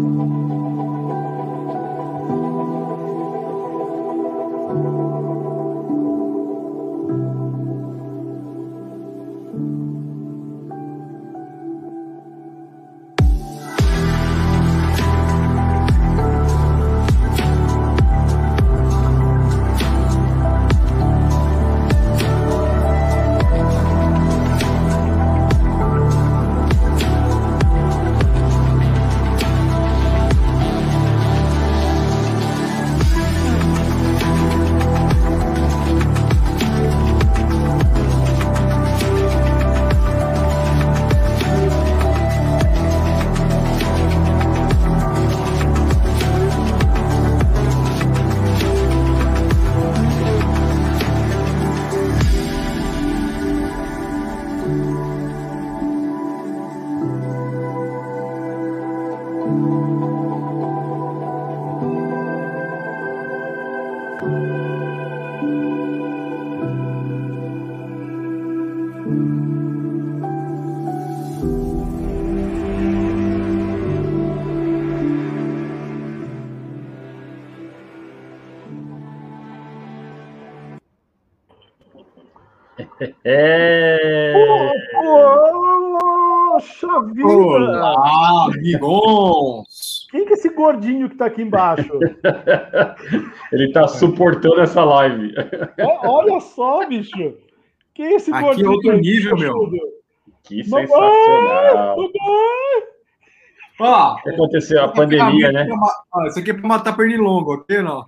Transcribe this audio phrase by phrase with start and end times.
[0.00, 0.69] É.
[91.20, 91.90] gordinho que tá aqui embaixo?
[93.52, 95.34] Ele tá suportando essa live.
[95.76, 97.36] É, olha só, bicho!
[97.94, 99.54] Quem é esse Aqui é outro nível, meu.
[100.42, 101.96] Que sensacional.
[103.78, 104.84] Ó, O que aconteceu?
[104.84, 105.68] A pandemia, né?
[106.12, 107.82] Ó, Isso aqui é pra matar pernilongo, ok?
[107.82, 108.06] Não?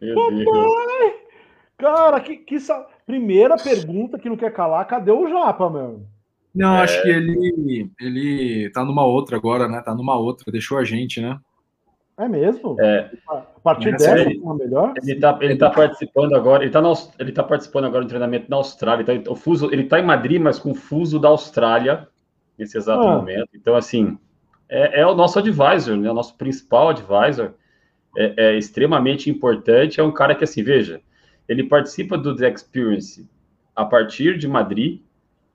[0.00, 1.28] Meu!
[1.76, 2.86] Cara, que, que sa...
[3.06, 6.02] primeira pergunta que não quer calar, cadê o Japa, meu?
[6.58, 9.80] Não, acho que ele, ele tá numa outra agora, né?
[9.80, 11.38] Tá numa outra, deixou a gente, né?
[12.18, 12.76] É mesmo?
[12.80, 13.10] É.
[13.28, 14.42] A partir É, dessa, sério?
[14.42, 14.92] uma melhor?
[15.00, 18.50] Ele tá, ele tá participando agora, ele tá, na ele tá participando agora do treinamento
[18.50, 19.04] na Austrália.
[19.16, 22.08] Então, o fuso, ele tá em Madrid, mas com o fuso da Austrália
[22.58, 23.16] nesse exato Ah.
[23.18, 23.50] momento.
[23.54, 24.18] Então, assim,
[24.68, 26.10] é, é o nosso advisor, né?
[26.10, 27.52] O nosso principal advisor.
[28.16, 30.00] É, é extremamente importante.
[30.00, 31.00] É um cara que, assim, veja,
[31.48, 33.28] ele participa do The Experience
[33.76, 35.02] a partir de Madrid,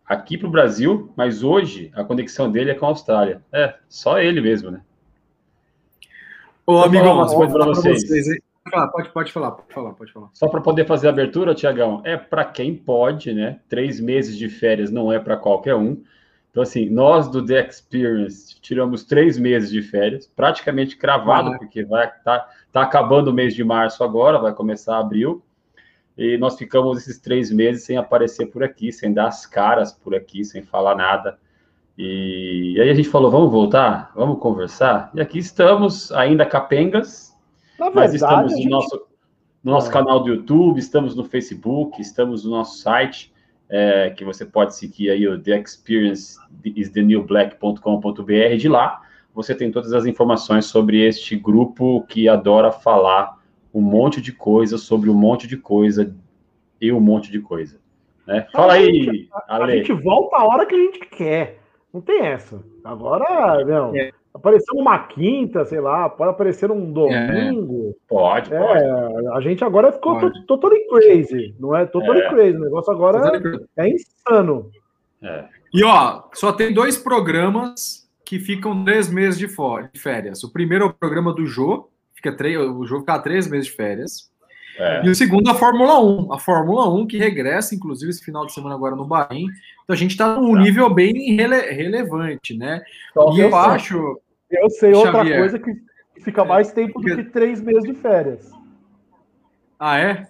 [0.05, 3.41] aqui para o Brasil, mas hoje a conexão dele é com a Austrália.
[3.51, 4.81] É, só ele mesmo, né?
[6.65, 8.27] Ô, Vou amigão, falar umas vou coisas pra falar vocês.
[8.27, 8.39] hein?
[8.63, 10.29] Pode falar, pode, pode falar, pode falar, pode falar.
[10.33, 13.59] Só para poder fazer a abertura, Tiagão, é para quem pode, né?
[13.67, 16.01] Três meses de férias não é para qualquer um.
[16.49, 21.57] Então, assim, nós do The Experience tiramos três meses de férias, praticamente cravado, Ah.
[21.57, 25.43] porque vai tá, tá acabando o mês de março agora, vai começar abril.
[26.17, 30.13] E nós ficamos esses três meses sem aparecer por aqui, sem dar as caras por
[30.15, 31.37] aqui, sem falar nada.
[31.97, 34.11] E, e aí a gente falou, vamos voltar?
[34.15, 35.11] Vamos conversar?
[35.13, 37.35] E aqui estamos, ainda capengas,
[37.79, 39.05] Na mas verdade, estamos no gente- nosso,
[39.63, 39.93] no nosso É.
[39.93, 43.31] canal do YouTube, estamos no Facebook, estamos no nosso site,
[43.69, 48.55] é, que você pode seguir aí o The Experience is the New Black.com.br.
[48.57, 49.01] De lá
[49.33, 53.41] você tem todas as informações sobre este grupo que adora falar
[53.73, 56.15] um monte de coisa sobre um monte de coisa
[56.79, 57.79] e um monte de coisa.
[58.27, 58.45] Né?
[58.53, 59.77] Fala aí, a Ale.
[59.77, 61.59] gente volta a hora que a gente quer.
[61.93, 62.63] Não tem essa.
[62.83, 63.95] Agora, não.
[63.95, 64.11] É.
[64.33, 67.95] Apareceu uma quinta, sei lá, pode aparecer um domingo.
[68.07, 68.83] Pode, pode.
[68.83, 70.33] É, a gente agora ficou Pode.
[70.33, 71.85] to- totally crazy, não é?
[71.85, 72.29] Totally É.
[72.29, 72.57] crazy.
[72.57, 73.39] O negócio agora
[73.77, 74.71] é insano.
[75.21, 75.45] É.
[75.71, 79.47] E ó, só tem dois programas que ficam três meses de
[79.99, 80.43] férias.
[80.43, 81.87] O primeiro é o programa do Jô,
[82.23, 84.31] fica três, o Jô fica três meses de férias.
[84.77, 85.05] É.
[85.05, 86.33] E o segundo, a Fórmula 1.
[86.33, 89.45] A Fórmula 1 que regressa, inclusive, esse final de semana agora no Bahrein.
[89.83, 90.61] Então a gente está num Tá.
[90.61, 92.81] nível bem rele- relevante, né?
[93.13, 93.57] Qual E é eu seu?
[93.59, 94.21] acho.
[94.49, 95.39] Eu sei outra Xavier.
[95.39, 95.71] coisa que
[96.23, 98.51] fica mais tempo do que três meses de férias.
[99.79, 100.27] Ah, é?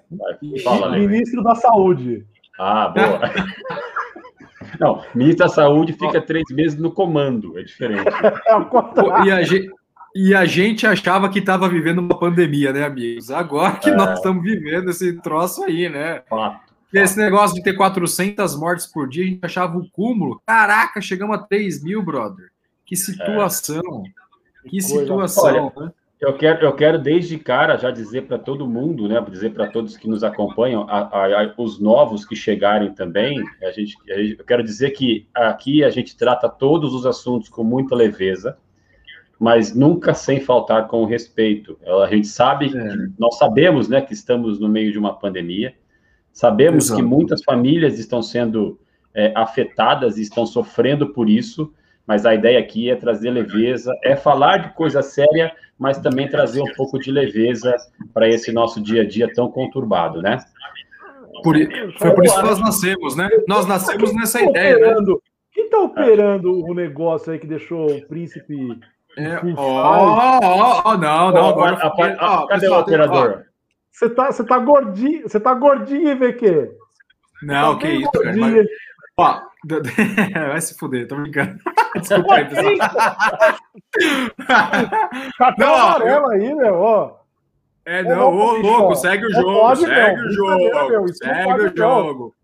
[0.63, 0.97] Fala.
[0.97, 2.25] Ministro da Saúde.
[2.59, 3.19] Ah, boa.
[4.79, 8.03] Não, ministro da Saúde fica três meses no comando, é diferente.
[8.47, 9.25] É o contrário.
[9.25, 9.69] E a, gente,
[10.15, 13.31] e a gente achava que estava vivendo uma pandemia, né, amigos?
[13.31, 13.95] Agora que É.
[13.95, 16.21] nós estamos vivendo esse troço aí, né?
[16.29, 16.73] Fato.
[16.93, 20.39] Esse negócio de ter 400 mortes por dia, a gente achava o cúmulo.
[20.45, 22.51] Caraca, chegamos a 3 mil, brother.
[22.85, 24.03] Que situação.
[24.63, 24.87] Que coisa.
[24.99, 25.91] situação, né?
[26.21, 29.19] Eu quero, eu quero desde cara já dizer para todo mundo, né?
[29.29, 33.43] Dizer para todos que nos acompanham, a- a- a- os novos que chegarem também.
[33.61, 33.97] A gente-
[34.39, 38.55] eu quero dizer que aqui a gente trata todos os assuntos com muita leveza,
[39.43, 41.77] mas nunca sem faltar com respeito.
[42.01, 42.95] A gente sabe, É.
[43.19, 45.75] nós sabemos, né, que estamos no meio de uma pandemia.
[46.31, 47.01] Sabemos Exato.
[47.01, 48.79] que muitas famílias estão sendo
[49.13, 51.73] é, afetadas e estão sofrendo por isso,
[52.07, 56.61] mas a ideia aqui é trazer leveza, é falar de coisa séria, mas também trazer
[56.61, 57.75] um pouco de leveza
[58.13, 60.37] para esse nosso dia a dia tão conturbado, né?
[61.43, 61.57] Por,
[61.97, 63.27] foi por isso que nós nascemos, né?
[63.45, 64.95] Nós nascemos nessa ideia, né?
[65.51, 68.79] Quem tá operando o negócio aí que deixou o príncipe.
[69.17, 71.49] É, ó, ó, ó, não, não.
[71.49, 73.43] Agora, a, a, a, cadê o operador?
[73.91, 76.71] Você tá, você tá gordinho, você tá gordinho, VQ.
[77.43, 78.35] Não, tá que isso, cara.
[78.35, 78.67] Mas...
[79.17, 79.41] Ó,
[80.49, 81.59] vai se fuder, tô brincando.
[81.99, 82.73] Desculpa aí, pessoal.
[85.37, 87.19] Cartão amarelo aí, meu, ó.
[87.85, 92.35] É, não, ô, louco, segue o jogo, segue o jogo, segue o jogo.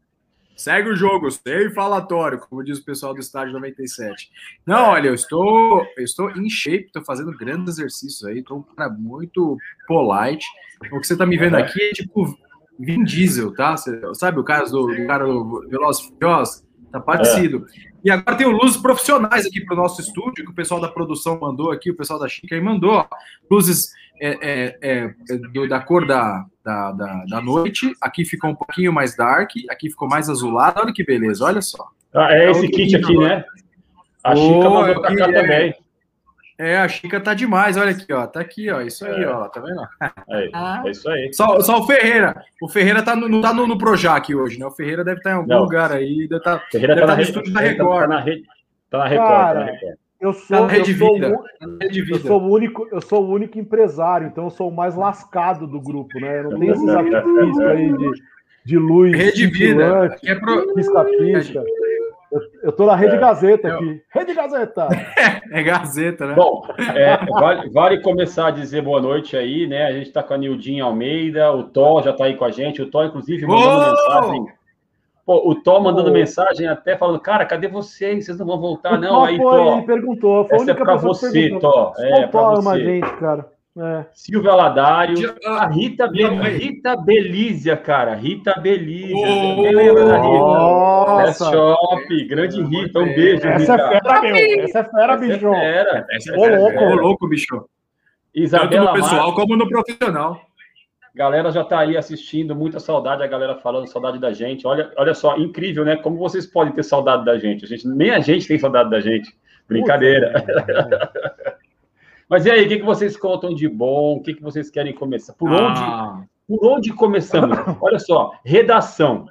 [0.59, 4.29] Segue o jogo, sem falatório, como diz o pessoal do estádio 97.
[4.65, 8.75] Não, olha, eu estou, eu estou em shape, estou fazendo grandes exercícios aí, estou um
[8.75, 9.57] cara muito
[9.87, 10.45] polite.
[10.91, 12.37] O que você está me vendo aqui é tipo
[12.77, 13.77] Vin Diesel, tá?
[13.77, 16.67] Você, sabe o caso do, do cara do Veloz Furioso?
[16.91, 17.65] Tá parecido.
[17.73, 17.89] É.
[18.03, 21.39] E agora tem luzes profissionais aqui para o nosso estúdio, que o pessoal da produção
[21.39, 22.95] mandou aqui, o pessoal da Chica aí mandou.
[22.95, 23.07] Ó,
[23.49, 27.93] luzes é, é, é, é, do, da cor da, da, da, da, noite.
[28.01, 30.81] Aqui ficou um pouquinho mais dark, aqui ficou mais azulado.
[30.81, 31.87] Olha que beleza, olha só.
[32.13, 33.43] Ah, é esse kit aqui, né?
[34.23, 35.31] A Chica mandou pra cá é.
[35.31, 35.75] também.
[36.57, 38.27] É, a Chica tá demais, olha aqui, ó.
[38.27, 38.81] Tá aqui, ó.
[38.81, 39.27] Isso aí, é.
[39.29, 39.47] ó.
[39.47, 39.81] Tá vendo?
[40.29, 41.33] É, é isso aí.
[41.33, 42.35] Só, só o Ferreira.
[42.61, 44.65] O Ferreira tá no, não tá no, no Projac hoje, né?
[44.65, 45.61] O Ferreira deve estar tá em algum não.
[45.61, 46.27] lugar aí.
[46.27, 48.01] Deve tá, Ferreira deve tá, tá no estúdio da Record.
[48.01, 48.43] Tá na, rede,
[48.89, 49.29] tá na Record.
[49.29, 50.08] Cara, tá na Record.
[50.19, 51.45] Eu sou, tá eu, sou o,
[52.11, 55.65] eu sou o único, eu sou o único empresário, então eu sou o mais lascado
[55.65, 56.39] do grupo, né?
[56.39, 58.11] Eu não tenho esses artifícios aí de,
[58.65, 59.17] de luz.
[59.17, 60.17] Rede Vida.
[60.25, 60.73] é pro...
[60.73, 61.63] pisca-pisca.
[62.31, 64.01] Eu, eu tô na Rede é, Gazeta aqui.
[64.13, 64.87] Rede Gazeta!
[65.51, 66.35] é Gazeta, né?
[66.35, 69.85] Bom, é, vale, vale, começar a dizer boa noite aí, né?
[69.85, 72.81] A gente tá com a Nildinha Almeida, o Tó já tá aí com a gente,
[72.81, 74.11] o Tó, inclusive, mandando oh!
[74.11, 74.58] mensagem
[75.29, 76.13] Pô, o Tom mandando oh.
[76.13, 78.25] mensagem até falando, cara, cadê vocês?
[78.25, 79.23] Vocês não vão voltar, o não?
[79.23, 79.77] Aí, Tó.
[79.77, 80.43] Ele perguntou.
[80.45, 81.93] Foi essa é pra você, Tó.
[81.99, 82.61] É, pra você.
[82.67, 83.45] Uma gente, cara.
[83.77, 84.05] É.
[84.11, 88.15] Silvia Ladário, a Rita, Be Rita Belízia, cara.
[88.15, 89.15] Rita Belízia.
[89.15, 90.39] Oh, Quem lembra da Rita?
[90.39, 91.45] Nossa.
[91.45, 92.99] É Shop, grande Rita.
[92.99, 93.83] Um beijo, Essa Rita.
[93.83, 94.63] é fera, meu.
[94.63, 95.33] Essa é fera, bicho.
[95.33, 96.07] Essa é fera.
[96.09, 96.59] Essa é fera.
[96.59, 97.27] Ô, louco.
[97.27, 97.69] Bicho.
[98.33, 99.35] Isabela Tanto no pessoal Mar...
[99.35, 100.48] como no profissional.
[101.15, 104.67] Galera já está aí assistindo, muita saudade, a galera falando saudade da gente.
[104.67, 105.95] Olha, olha só, incrível, né?
[105.95, 107.65] Como vocês podem ter saudade da gente?
[107.65, 109.35] A gente nem a gente tem saudade da gente.
[109.67, 110.33] Brincadeira.
[112.29, 114.17] Mas e aí, o que, que vocês contam de bom?
[114.17, 115.33] O que, que vocês querem começar?
[115.33, 116.21] Por onde, ah.
[116.47, 117.57] por onde começamos?
[117.81, 119.25] Olha só, redação.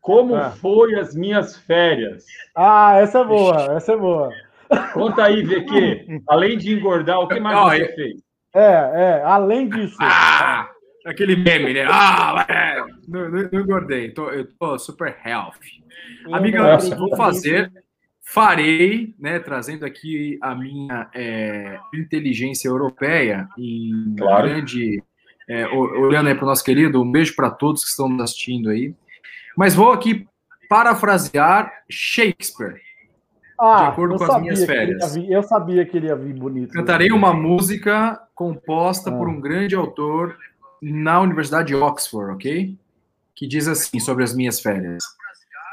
[0.00, 0.50] Como ah.
[0.50, 2.24] foi as minhas férias?
[2.54, 4.30] Ah, essa é boa, essa é boa.
[4.92, 6.22] Conta aí, VQ.
[6.28, 8.26] Além de engordar, o que mais você fez?
[8.54, 9.98] É, é, além disso.
[10.00, 10.66] Ah!
[11.06, 11.86] Aquele meme, né?
[11.88, 15.84] Ah, é, não, não, não engordei, tô, eu tô super healthy.
[16.32, 17.72] Amiga, eu vou fazer,
[18.22, 24.48] farei, né, trazendo aqui a minha é, inteligência europeia em claro.
[24.48, 25.02] grande.
[25.48, 28.68] É, olhando aí para o nosso querido, um beijo para todos que estão nos assistindo
[28.68, 28.92] aí.
[29.56, 30.26] Mas vou aqui
[30.68, 32.80] parafrasear Shakespeare.
[33.58, 35.14] Ah, de acordo com as minhas férias.
[35.14, 36.72] Vir, eu sabia que ele ia vir bonito.
[36.72, 39.12] Cantarei uma música composta ah.
[39.12, 40.36] por um grande autor
[40.88, 42.76] na Universidade de Oxford, ok?
[43.34, 45.02] Que diz assim sobre as minhas férias.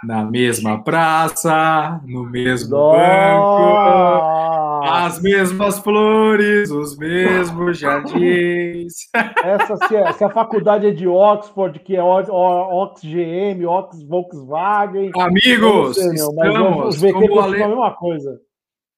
[0.03, 2.97] Na mesma praça, no mesmo Nossa.
[2.97, 4.33] banco,
[4.85, 9.07] as mesmas flores, os mesmos jardins.
[9.43, 15.11] Essa, se, é, se, a faculdade é de Oxford, que é OxGM, Ox Volkswagen.
[15.17, 18.41] Amigos, sei, estamos, os VT como a mesma coisa.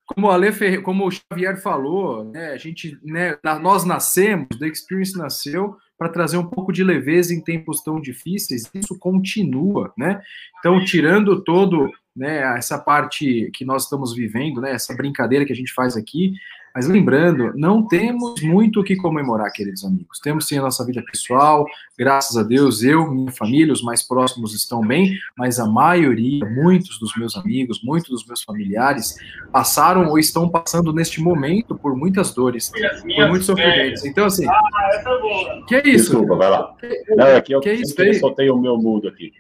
[0.08, 0.82] Como, Ale Ferre...
[0.82, 6.38] como o Xavier falou, né, a gente, né, nós nascemos, The Experience nasceu para trazer
[6.38, 10.22] um pouco de leveza em tempos tão difíceis, isso continua, né?
[10.60, 15.56] Então, tirando todo, né, essa parte que nós estamos vivendo, né, essa brincadeira que a
[15.56, 16.34] gente faz aqui,
[16.76, 20.20] mas lembrando, não temos muito o que comemorar, queridos amigos.
[20.20, 21.66] Temos sim a nossa vida pessoal,
[21.98, 27.00] graças a Deus, eu, minha família, os mais próximos estão bem, mas a maioria, muitos
[27.00, 29.16] dos meus amigos, muitos dos meus familiares
[29.54, 34.04] passaram ou estão passando neste momento por muitas dores, por muitos sofrimentos.
[34.04, 34.46] Então, assim.
[34.46, 35.66] Ah, essa é boa.
[35.66, 36.10] Que é isso?
[36.10, 36.76] Desculpa, vai lá.
[37.16, 39.32] Não, é que eu, que é isso, eu soltei o meu mudo aqui.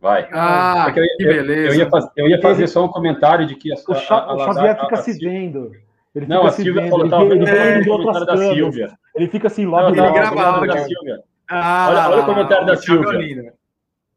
[0.00, 0.26] Vai.
[0.32, 1.60] Ah, é que, eu, que beleza.
[1.60, 4.34] Eu, eu, ia, fazer, eu ia fazer só um comentário de que a, a, a,
[4.34, 5.72] o Xavier fica se vendo.
[6.14, 8.98] Ele não, a Silvia falou, ele, ele, ele, ele, da Silvia.
[9.14, 11.22] Ele fica assim, lá ele grava da Silvia.
[11.48, 13.54] Ah, olha, olha o comentário da Silvia.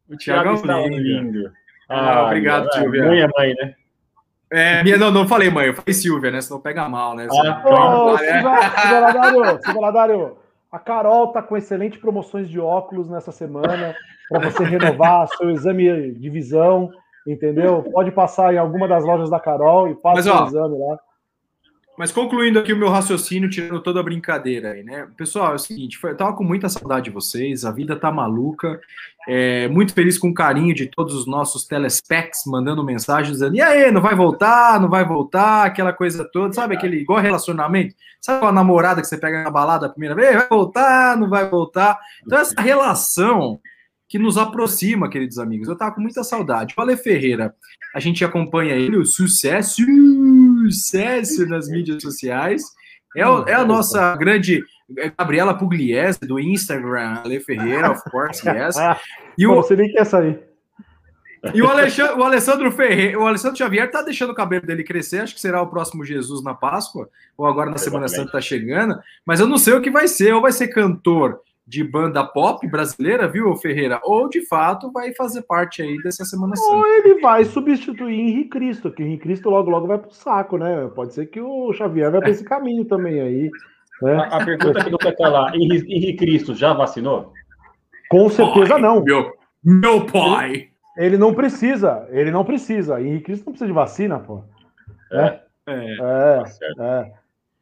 [0.08, 1.52] O Thiago está lindo.
[1.88, 3.04] Ah, obrigado, Silvia.
[3.04, 3.74] Mãe é mãe, né?
[4.50, 6.40] É, minha, não, não falei mãe, eu falei Silvia, né?
[6.40, 7.26] Senão pega mal, né?
[7.30, 8.16] Ah,
[9.64, 10.36] Silvia Ladário,
[10.70, 13.94] a Carol tá com excelentes promoções de óculos nessa semana
[14.28, 16.90] para você renovar seu exame de visão.
[17.26, 17.82] entendeu?
[17.92, 20.98] Pode passar em alguma das lojas da Carol e passa o exame lá.
[21.96, 25.06] Mas concluindo aqui o meu raciocínio, tirando toda a brincadeira aí, né?
[25.16, 28.80] Pessoal, é o seguinte, eu tava com muita saudade de vocês, a vida tá maluca,
[29.28, 33.62] é, muito feliz com o carinho de todos os nossos telespecs mandando mensagens dizendo, e
[33.62, 38.44] aí, não vai voltar, não vai voltar, aquela coisa toda, sabe aquele, igual relacionamento, sabe
[38.44, 41.96] a namorada que você pega na balada a primeira vez, vai voltar, não vai voltar,
[42.26, 43.60] então essa relação
[44.08, 46.74] que nos aproxima, queridos amigos, eu tava com muita saudade.
[46.76, 47.54] O Ale Ferreira,
[47.94, 49.82] a gente acompanha ele, o sucesso
[50.70, 52.62] sucesso nas mídias sociais.
[53.16, 54.64] É, o, é a nossa grande
[54.98, 58.76] é Gabriela Pugliese, do Instagram, Ale Ferreira, of course, yes.
[59.38, 60.38] E o, você nem quer sair.
[61.52, 65.20] E o Alexandre, o Alessandro Ferreira, o Alessandro Xavier tá deixando o cabelo dele crescer,
[65.20, 68.98] acho que será o próximo Jesus na Páscoa, ou agora na Semana Santa tá chegando,
[69.26, 72.66] mas eu não sei o que vai ser, ou vai ser cantor, de banda pop
[72.68, 74.00] brasileira, viu, Ferreira?
[74.04, 76.74] Ou de fato vai fazer parte aí dessa Semana Santa.
[76.74, 80.90] Ou ele vai substituir Henrique Cristo, que Henrique Cristo logo logo vai pro saco, né?
[80.94, 83.50] Pode ser que o Xavier vai para esse caminho também aí.
[84.02, 84.14] Né?
[84.14, 87.32] A, a, pergunta que não quer calar: Henrique Cristo já vacinou?
[88.10, 89.02] Com certeza não.
[89.02, 89.32] Meu,
[89.64, 90.50] meu pai.
[90.52, 93.00] Ele, ele, não precisa, ele não precisa.
[93.00, 94.44] Henrique Cristo não precisa de vacina, pô.
[95.12, 95.40] É.
[95.66, 95.94] É.
[95.94, 96.42] é,
[96.76, 97.12] tá é.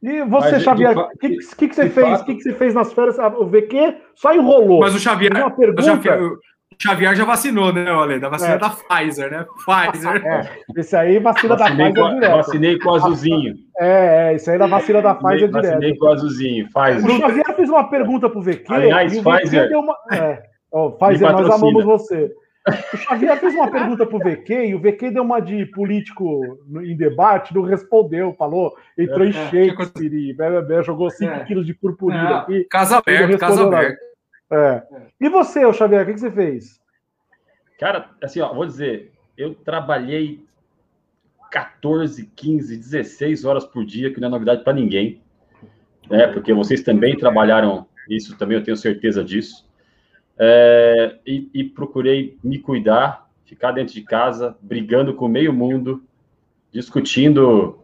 [0.03, 2.21] E você, Mas, Xavier, o que, que, que, você fez?
[2.21, 3.17] O que, que você fez nas férias?
[3.19, 4.81] O VQ só enrolou.
[4.81, 5.81] Mas o Xavier, uma pergunta...
[5.81, 6.39] o Xavier, o
[6.83, 8.19] Xavier já vacinou, né, Olê?
[8.19, 8.59] Da vacina é.
[8.59, 9.47] da Pfizer, né?
[9.65, 10.27] Pfizer.
[10.27, 12.37] É, esse aí, vacina da Pfizer com, direto.
[12.37, 13.55] Vacinei com o azulzinho.
[13.79, 15.75] É, é, isso aí da vacina da Pfizer vacinei, direto.
[15.75, 17.11] Vacinei com o azulzinho, Pfizer.
[17.11, 18.65] O Xavier fez uma pergunta pro VQ.
[18.73, 19.69] Aliás, Pfizer.
[19.69, 19.97] Deu uma...
[20.13, 20.43] É.
[20.73, 22.29] Oh, Pfizer, nós amamos você.
[22.69, 26.97] O Xavier fez uma pergunta pro VQ e o VQ deu uma de político em
[26.97, 31.45] debate, não respondeu, falou, entrou é, em Shakespeare, e blá, blá, jogou 5 é.
[31.45, 32.35] quilos de purpurina é.
[32.35, 32.65] aqui.
[32.71, 33.99] Casa aberta, casa aberta.
[34.53, 34.83] É.
[35.21, 36.81] E você, o Xavier, o que, que você fez?
[37.81, 40.45] Cara, assim, ó, vou dizer, eu trabalhei
[41.51, 45.21] 14, 15, 16 horas por dia, que não é novidade para ninguém,
[46.09, 46.29] né?
[46.29, 49.67] Porque vocês também trabalharam isso, também eu tenho certeza disso
[50.39, 56.03] é, e, e, procurei me cuidar, ficar dentro de casa, brigando com meio mundo,
[56.73, 57.79] discutindo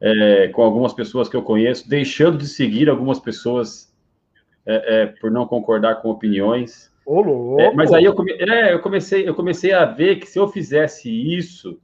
[0.00, 3.92] é, com algumas pessoas que eu conheço, deixando de seguir algumas pessoas
[4.66, 6.90] é, é por não concordar com opiniões.
[7.04, 10.38] Ô, é, mas aí eu, come, é, eu, comecei, eu comecei a ver que se
[10.38, 11.78] eu fizesse isso,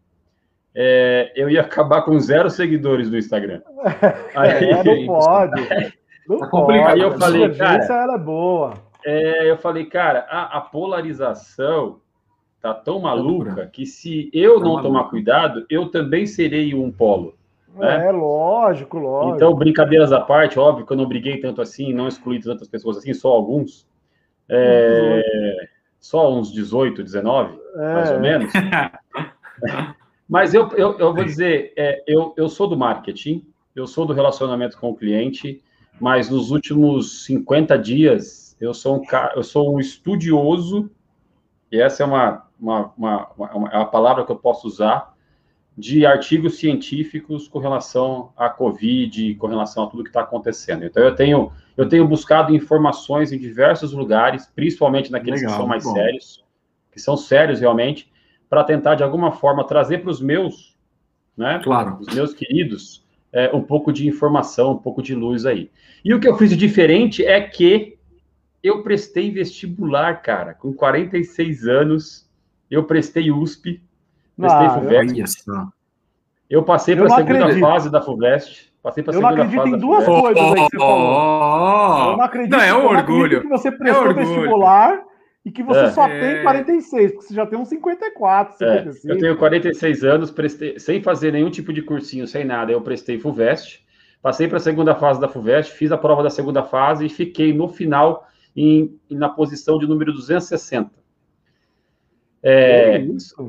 [1.34, 3.62] eu ia acabar com zero seguidores no Instagram.
[4.34, 5.96] Aí, não pode.
[6.28, 6.78] Não tá pode.
[6.78, 8.74] Aí eu falei, cara, era boa.
[9.06, 12.00] É, eu falei, cara, a, a, polarização
[12.60, 17.36] tá tão maluca que se eu tá não tomar cuidado, eu também serei um polo.
[17.76, 18.08] Né?
[18.08, 19.36] É, lógico, lógico.
[19.36, 22.96] Então, brincadeiras à parte, óbvio que eu não briguei tanto assim, não excluí tantas pessoas
[22.96, 23.86] assim, só alguns.
[24.48, 25.68] É,
[26.00, 27.94] só uns 18, 19, é.
[27.94, 28.52] mais ou menos.
[30.28, 33.46] Mas eu, eu, eu vou dizer, é, eu, eu sou do marketing,
[33.76, 35.62] eu sou do relacionamento com o cliente,
[36.00, 39.02] mas nos últimos 50 dias eu sou um
[39.34, 40.90] eu sou um estudioso,
[41.70, 45.14] e essa é uma, uma, uma, uma, é uma palavra que eu posso usar,
[45.76, 50.86] de artigos científicos com relação à Covid, com relação a tudo que está acontecendo.
[50.86, 55.68] Então, eu tenho, eu tenho buscado informações em diversos lugares, principalmente naqueles Legal, que são
[55.68, 55.92] mais bom.
[55.92, 56.44] sérios,
[56.90, 58.10] que são sérios realmente,
[58.48, 60.74] para tentar, de alguma forma, trazer para os meus,
[61.36, 61.98] né, claro.
[62.00, 65.70] os meus queridos, é, um pouco de informação, um pouco de luz aí.
[66.02, 67.95] E o que eu fiz de diferente é que
[68.66, 72.26] eu prestei vestibular, cara, com 46 anos.
[72.70, 73.80] Eu prestei USP,
[74.36, 75.44] prestei ah, FUVEST.
[76.50, 77.60] Eu, passei para a segunda acredito.
[77.60, 78.72] fase da FUVEST.
[78.82, 79.54] Passei para a segunda fase.
[79.54, 82.10] Eu acredito em duas coisas aí que você falou.
[82.10, 82.52] Eu não acredito.
[82.52, 83.40] Não, é um orgulho.
[83.42, 85.04] que você prestou é vestibular
[85.44, 85.90] e que você é.
[85.90, 89.06] só tem 46, porque você já tem uns 54, 55.
[89.06, 89.12] É.
[89.12, 92.72] Eu tenho 46 anos, prestei, sem fazer nenhum tipo de cursinho, sem nada.
[92.72, 93.86] Eu prestei FUVEST,
[94.20, 97.52] passei para a segunda fase da FUVEST, fiz a prova da segunda fase e fiquei
[97.52, 100.90] no final em, na posição de número 260.
[102.42, 103.04] É,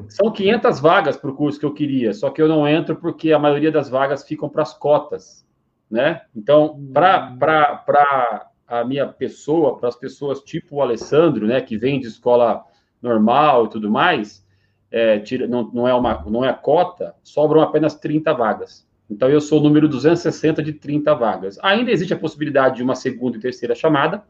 [0.09, 3.31] são 500 vagas para o curso que eu queria, só que eu não entro porque
[3.31, 5.45] a maioria das vagas ficam para as cotas,
[5.89, 6.23] né?
[6.35, 12.07] Então, para a minha pessoa, para as pessoas tipo o Alessandro, né, que vem de
[12.07, 12.63] escola
[13.01, 14.45] normal e tudo mais,
[14.89, 18.87] é, tira, não, não, é uma, não é cota, sobram apenas 30 vagas.
[19.09, 21.59] Então, eu sou o número 260 de 30 vagas.
[21.61, 24.23] Ainda existe a possibilidade de uma segunda e terceira chamada,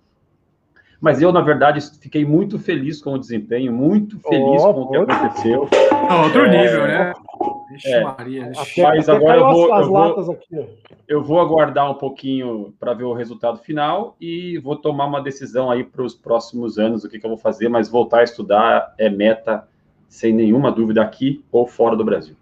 [0.99, 4.89] mas eu, na verdade, fiquei muito feliz com o desempenho, muito feliz oh, com o
[4.89, 5.69] que aconteceu.
[6.09, 7.13] Não, outro é, nível, né?
[7.85, 10.39] É, Maria, mas agora eu vou, eu, vou,
[11.07, 15.69] eu vou aguardar um pouquinho para ver o resultado final e vou tomar uma decisão
[15.69, 18.95] aí para os próximos anos, o que, que eu vou fazer, mas voltar a estudar
[18.97, 19.67] é meta
[20.07, 22.35] sem nenhuma dúvida, aqui ou fora do Brasil.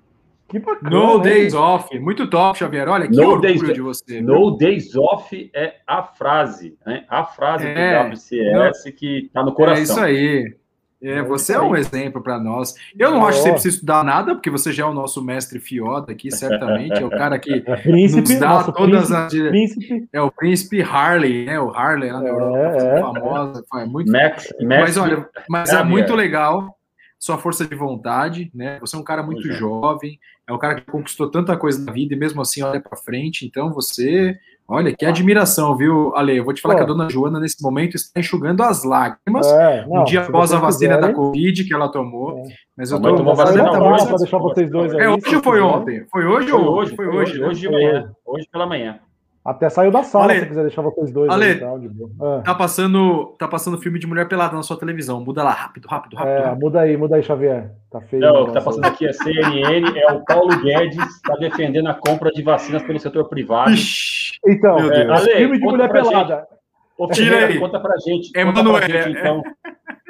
[0.48, 0.90] Que bacana.
[0.90, 2.00] No Days Off.
[2.00, 2.88] Muito top, Xavier.
[2.88, 4.22] Olha, que no orgulho days, de você.
[4.22, 4.58] No viu?
[4.58, 7.04] Days Off é a frase, né?
[7.10, 9.80] A frase é, do WCS no, que está no coração.
[9.80, 10.56] É isso aí.
[11.02, 12.74] É, você é um exemplo para nós.
[12.98, 13.28] Eu não oh.
[13.28, 16.32] acho que você precisa estudar nada, porque você já é o nosso mestre Fioda aqui,
[16.32, 17.02] certamente.
[17.02, 19.50] É o cara que príncipe, nos dá todas príncipe, as.
[19.50, 20.10] Príncipe.
[20.14, 21.60] É o príncipe Harley, né?
[21.60, 23.66] O Harley lá na Europa, é, é, famosa.
[23.76, 24.12] É muito.
[24.12, 26.76] Max, Max, mas olha, mas é muito legal
[27.20, 28.80] sua força de vontade, né?
[28.80, 32.14] Você é um cara muito jovem, é um cara que conquistou tanta coisa na vida
[32.14, 33.46] e mesmo assim olha para frente.
[33.46, 36.38] Então você, olha, que admiração, viu, Ale?
[36.38, 39.48] Eu vou te falar que a dona Joana nesse momento está enxugando as lágrimas.
[39.48, 41.14] É, não, um dia após a vacina quiserem.
[41.14, 42.38] da Covid que ela tomou.
[42.40, 42.44] É.
[42.78, 45.02] Mas eu tô tomou vacina para deixar vocês dois aí.
[45.02, 46.06] É hoje ou foi ontem?
[46.12, 46.96] Foi hoje ou hoje?
[46.96, 48.12] Foi hoje, hoje de manhã.
[48.26, 49.00] Hoje pela manhã.
[49.46, 51.30] Até saiu da sala, Ale, se quiser deixar vocês dois.
[51.30, 52.42] Ale, aí, tá, é.
[52.42, 55.24] tá, passando, tá passando filme de mulher pelada na sua televisão.
[55.24, 56.34] Muda lá, rápido, rápido, rápido.
[56.34, 56.62] É, rápido.
[56.62, 57.72] muda aí, muda aí, Xavier.
[57.92, 58.24] Tá feio.
[58.24, 61.94] Não, o que tá passando aqui é CNN, é o Paulo Guedes, tá defendendo a
[61.94, 63.70] compra de vacinas pelo setor privado.
[63.70, 66.48] Ixi, então, é, Ale, filme de mulher pelada.
[66.98, 67.60] Ô, Tira aí.
[67.60, 68.36] Conta pra gente.
[68.36, 68.78] Emanuel.
[68.78, 69.44] É, então.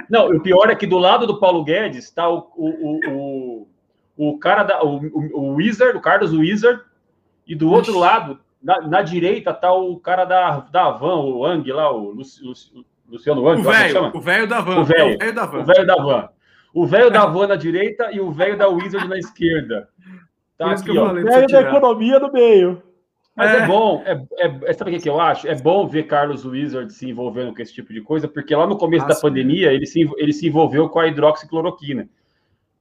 [0.09, 3.67] Não, o pior é que do lado do Paulo Guedes tá o, o, o,
[4.15, 4.81] o, cara da.
[4.81, 5.01] O,
[5.33, 6.81] o Wizard, o Carlos Wizard,
[7.45, 7.99] e do outro Ixi.
[7.99, 12.09] lado na, na, direita tá o cara da, da van, o Ang lá, o
[13.07, 13.61] Luciano Wang.
[13.61, 14.79] O é velho, o velho da van.
[14.79, 15.59] O velho da van.
[15.59, 16.29] O velho da van.
[16.73, 19.87] O velho da van na direita e o velho da Wizard na esquerda.
[20.57, 21.11] Tá aqui, ó.
[21.11, 22.81] O velho da economia no meio.
[23.35, 25.45] Mas é, é bom, é, é, é, sabe o que, eu acho?
[25.49, 28.77] É bom ver Carlos Wizard se envolvendo com esse tipo de coisa, porque lá no
[28.77, 32.07] começo ah, da pandemia ele se, ele se envolveu com a hidroxicloroquina.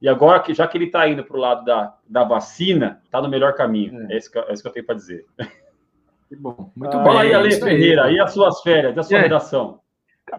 [0.01, 3.21] E agora, que já que ele está indo para o lado da, da vacina, está
[3.21, 4.07] no melhor caminho.
[4.09, 5.25] É, é isso que, é isso que eu tenho para dizer.
[6.27, 6.71] Que bom.
[6.75, 7.05] Muito ah, bom.
[7.05, 9.79] Fala aí, Ale Ferreira, e as suas férias, a sua redação?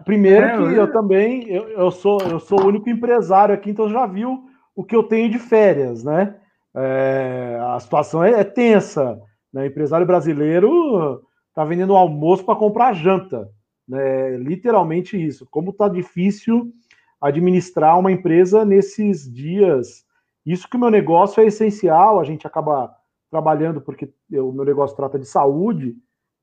[0.03, 3.89] Primeiro é, que eu também, eu, eu, sou, eu sou o único empresário aqui, então
[3.89, 4.43] já viu
[4.75, 6.35] o que eu tenho de férias, né?
[6.75, 9.19] É, a situação é, é tensa.
[9.51, 9.63] Né?
[9.63, 13.49] O empresário brasileiro está vendendo almoço para comprar janta.
[13.87, 14.37] Né?
[14.37, 15.47] Literalmente isso.
[15.49, 16.71] Como está difícil
[17.19, 20.05] administrar uma empresa nesses dias.
[20.45, 22.95] Isso que o meu negócio é essencial, a gente acaba
[23.29, 25.95] trabalhando porque o meu negócio trata de saúde,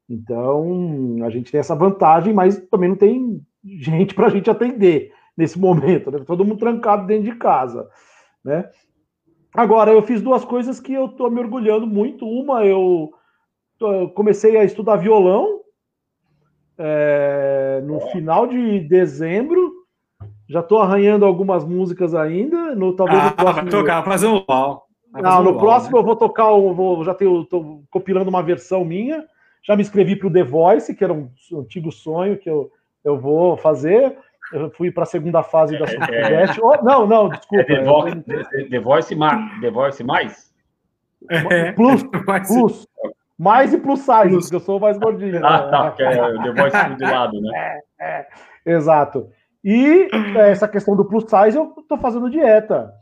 [0.09, 5.13] então a gente tem essa vantagem, mas também não tem gente para a gente atender
[5.37, 6.21] nesse momento, né?
[6.27, 7.89] todo mundo trancado dentro de casa,
[8.45, 8.69] né?
[9.55, 12.27] Agora, eu fiz duas coisas que eu estou me orgulhando muito.
[12.27, 13.13] Uma, eu,
[13.81, 15.61] eu comecei a estudar violão
[16.77, 19.73] é, no final de dezembro.
[20.49, 22.75] Já estou arranhando algumas músicas ainda.
[22.75, 23.71] No, talvez ah, no próximo...
[23.71, 24.89] vai tocar, fazer um pau.
[25.15, 26.01] Não, no próximo né?
[26.01, 29.25] eu vou tocar, eu vou, já tenho, tô compilando uma versão minha.
[29.63, 32.71] Já me inscrevi para o The Voice, que era um antigo sonho que eu,
[33.05, 34.17] eu vou fazer.
[34.53, 36.61] Eu fui para a segunda fase da Sudeste.
[36.61, 37.63] É, oh, não, não, desculpa.
[37.63, 38.23] É The, Voice,
[38.71, 39.17] The, Voice,
[39.61, 40.53] The Voice mais?
[41.31, 42.03] É, plus,
[42.47, 42.87] plus.
[43.39, 44.45] Mais e plus size, plus.
[44.45, 45.45] porque eu sou mais gordinho.
[45.45, 45.71] Ah, né?
[45.71, 47.81] tá, que é The Voice do lado, né?
[48.01, 48.27] É, é,
[48.67, 49.31] exato.
[49.65, 52.93] E é, essa questão do plus size, eu estou fazendo dieta.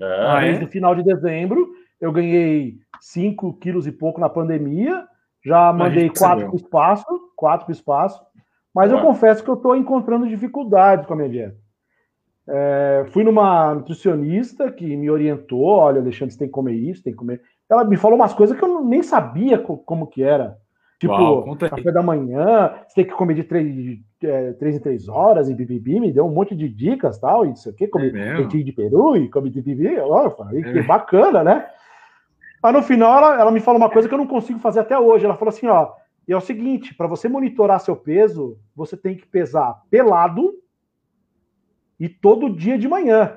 [0.00, 1.68] Ah, Desde o final de dezembro,
[2.00, 5.06] eu ganhei 5 quilos e pouco na pandemia.
[5.44, 8.20] Já mandei quatro para o espaço, quatro para o espaço.
[8.74, 11.56] Mas eu confesso que eu estou encontrando dificuldades com a minha dieta.
[12.50, 17.12] É, fui numa nutricionista que me orientou, olha, Alexandre, você tem que comer isso, tem
[17.12, 17.42] que comer.
[17.68, 20.56] Ela me falou umas coisas que eu nem sabia como que era.
[20.98, 25.08] Tipo, Uau, café da manhã, você tem que comer de três, é, três em três
[25.08, 28.42] horas, e bibibi, me deu um monte de dicas tal, e isso aqui, comer é
[28.44, 30.72] de peru e comer de bibibi, ó, falei, é.
[30.72, 31.66] que bacana, né?
[32.62, 34.98] Mas no final ela, ela me falou uma coisa que eu não consigo fazer até
[34.98, 35.24] hoje.
[35.24, 35.92] Ela falou assim: ó,
[36.26, 40.52] e é o seguinte, para você monitorar seu peso, você tem que pesar pelado
[41.98, 43.36] e todo dia de manhã.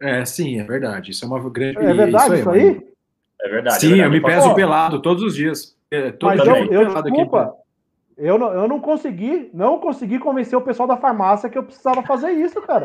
[0.00, 1.10] É, sim, é verdade.
[1.10, 1.78] Isso é uma grande.
[1.78, 2.70] É verdade isso aí?
[2.70, 2.88] Isso aí?
[3.40, 3.80] É verdade.
[3.80, 4.06] Sim, é verdade.
[4.06, 5.76] eu me peso pelado todos os dias.
[5.90, 7.52] É, Mas eu, eu desculpa, aqui.
[8.18, 12.02] eu não, eu não consegui, não consegui convencer o pessoal da farmácia que eu precisava
[12.02, 12.84] fazer isso, cara.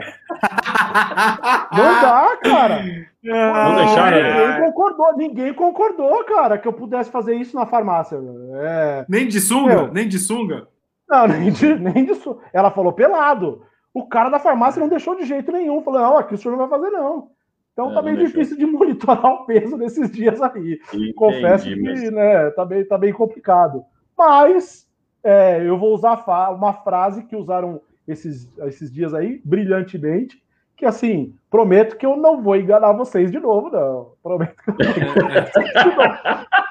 [1.73, 2.83] não dá, cara.
[3.23, 4.17] Não deixaram.
[4.17, 4.59] Ninguém né?
[4.61, 8.17] concordou, ninguém concordou, cara, que eu pudesse fazer isso na farmácia.
[8.55, 9.05] É...
[9.09, 9.75] Nem de sunga?
[9.75, 10.67] Meu, nem de sunga?
[11.09, 12.39] Não, nem de, nem de sunga.
[12.53, 13.65] Ela falou pelado.
[13.93, 15.83] O cara da farmácia não deixou de jeito nenhum.
[15.83, 17.29] Falou, não, aqui o senhor não vai fazer, não.
[17.73, 20.79] Então é, tá bem difícil de monitorar o peso nesses dias aí.
[20.87, 22.11] Entendi, Confesso que mas...
[22.11, 23.83] né, tá, bem, tá bem complicado.
[24.17, 24.87] Mas
[25.23, 30.41] é, eu vou usar uma frase que usaram esses, esses dias aí, brilhantemente,
[30.75, 34.13] que assim, prometo que eu não vou enganar vocês de novo, não.
[34.21, 36.13] Prometo que eu não vou enganar vocês de novo.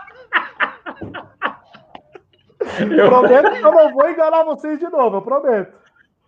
[2.96, 3.08] Eu...
[3.08, 5.74] Prometo que eu não vou enganar vocês de novo, eu prometo.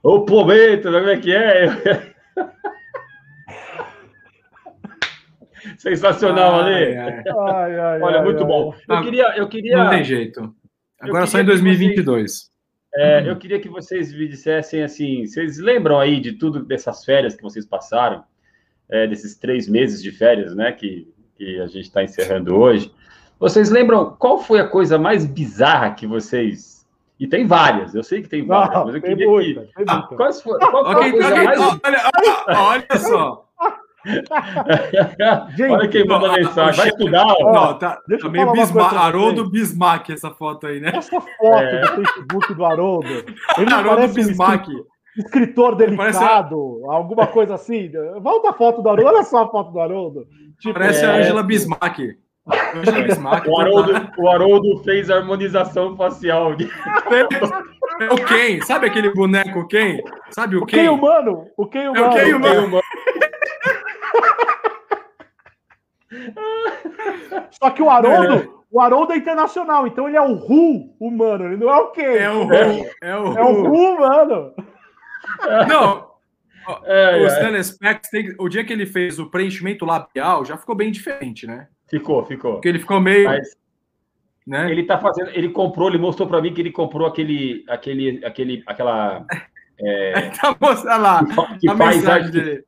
[0.04, 2.14] Eu prometo, como é que é?
[5.79, 6.96] Sensacional, Ale.
[8.03, 8.74] Olha, muito bom.
[8.88, 9.77] Eu queria, eu queria.
[9.77, 10.55] Não tem jeito.
[11.00, 12.31] Agora só em 2022.
[12.33, 12.55] Vocês,
[12.94, 13.27] é, uhum.
[13.29, 17.42] Eu queria que vocês me dissessem assim: vocês lembram aí de tudo dessas férias que
[17.42, 18.22] vocês passaram,
[18.88, 22.92] é, desses três meses de férias, né, que, que a gente está encerrando hoje?
[23.38, 26.74] Vocês lembram qual foi a coisa mais bizarra que vocês.
[27.18, 29.85] E tem várias, eu sei que tem várias, Não, mas eu queria muita, que.
[29.87, 31.61] Ah, quais foi, qual foi okay, a coisa okay, mais.
[31.61, 33.44] Olha, olha só.
[35.56, 36.76] Gente, Olha quem mandou a mensagem.
[36.76, 37.26] Vai estudar.
[37.26, 37.52] Ó.
[37.52, 40.92] Não, tá, tá meio Bismarck, Haroldo Bismarck essa foto aí, né?
[40.94, 41.80] Essa foto é.
[41.80, 43.24] do Facebook do Haroldo.
[43.58, 44.68] Ele Haroldo Bismarck.
[44.68, 46.96] Um escritor delicado, parece...
[46.96, 47.90] alguma coisa assim.
[48.20, 49.10] Volta a foto do Haroldo.
[49.10, 50.26] Olha só a foto do Haroldo.
[50.60, 51.08] Tipo, parece é...
[51.08, 51.98] a Angela Bismarck.
[52.74, 53.46] Angela Bismarck.
[53.46, 56.52] O Haroldo, o Haroldo fez harmonização facial.
[58.00, 60.02] É o Ken, sabe aquele boneco Ken?
[60.30, 60.78] Sabe o, o Ken?
[60.78, 61.46] Ken humano.
[61.56, 62.04] O Ken humano.
[62.04, 62.80] É o Ken humano.
[67.50, 71.57] Só que o Haroldo, o Haroldo é internacional, então ele é o Ru humano, ele
[71.57, 72.03] não é o quê?
[72.03, 72.55] É o Ru,
[73.03, 73.38] é o Ru.
[73.38, 74.55] É o Ru humano.
[75.68, 76.07] Não,
[76.85, 77.27] é, o é.
[77.27, 81.66] Stanley Specs, o dia que ele fez o preenchimento labial, já ficou bem diferente, né?
[81.88, 82.55] Ficou, ficou.
[82.55, 83.24] Porque ele ficou meio...
[83.24, 83.57] Mas...
[84.46, 84.70] Né?
[84.70, 88.62] Ele tá fazendo, ele comprou, ele mostrou para mim que ele comprou aquele, aquele, aquele,
[88.66, 89.24] aquela.
[89.81, 91.24] É, tá mostrando lá
[91.59, 92.64] que, a faz mensagem dele.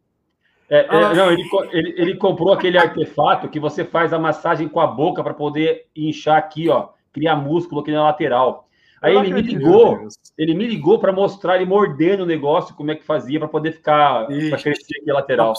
[0.68, 1.14] É, é, ah.
[1.14, 5.22] não, ele, ele, ele, comprou aquele artefato que você faz a massagem com a boca
[5.22, 8.68] para poder inchar aqui, ó, criar músculo aqui na lateral.
[9.00, 12.96] Aí ele me ligou, ele me ligou para mostrar ele mordendo o negócio, como é
[12.96, 15.54] que fazia para poder ficar para crescer aqui a lateral.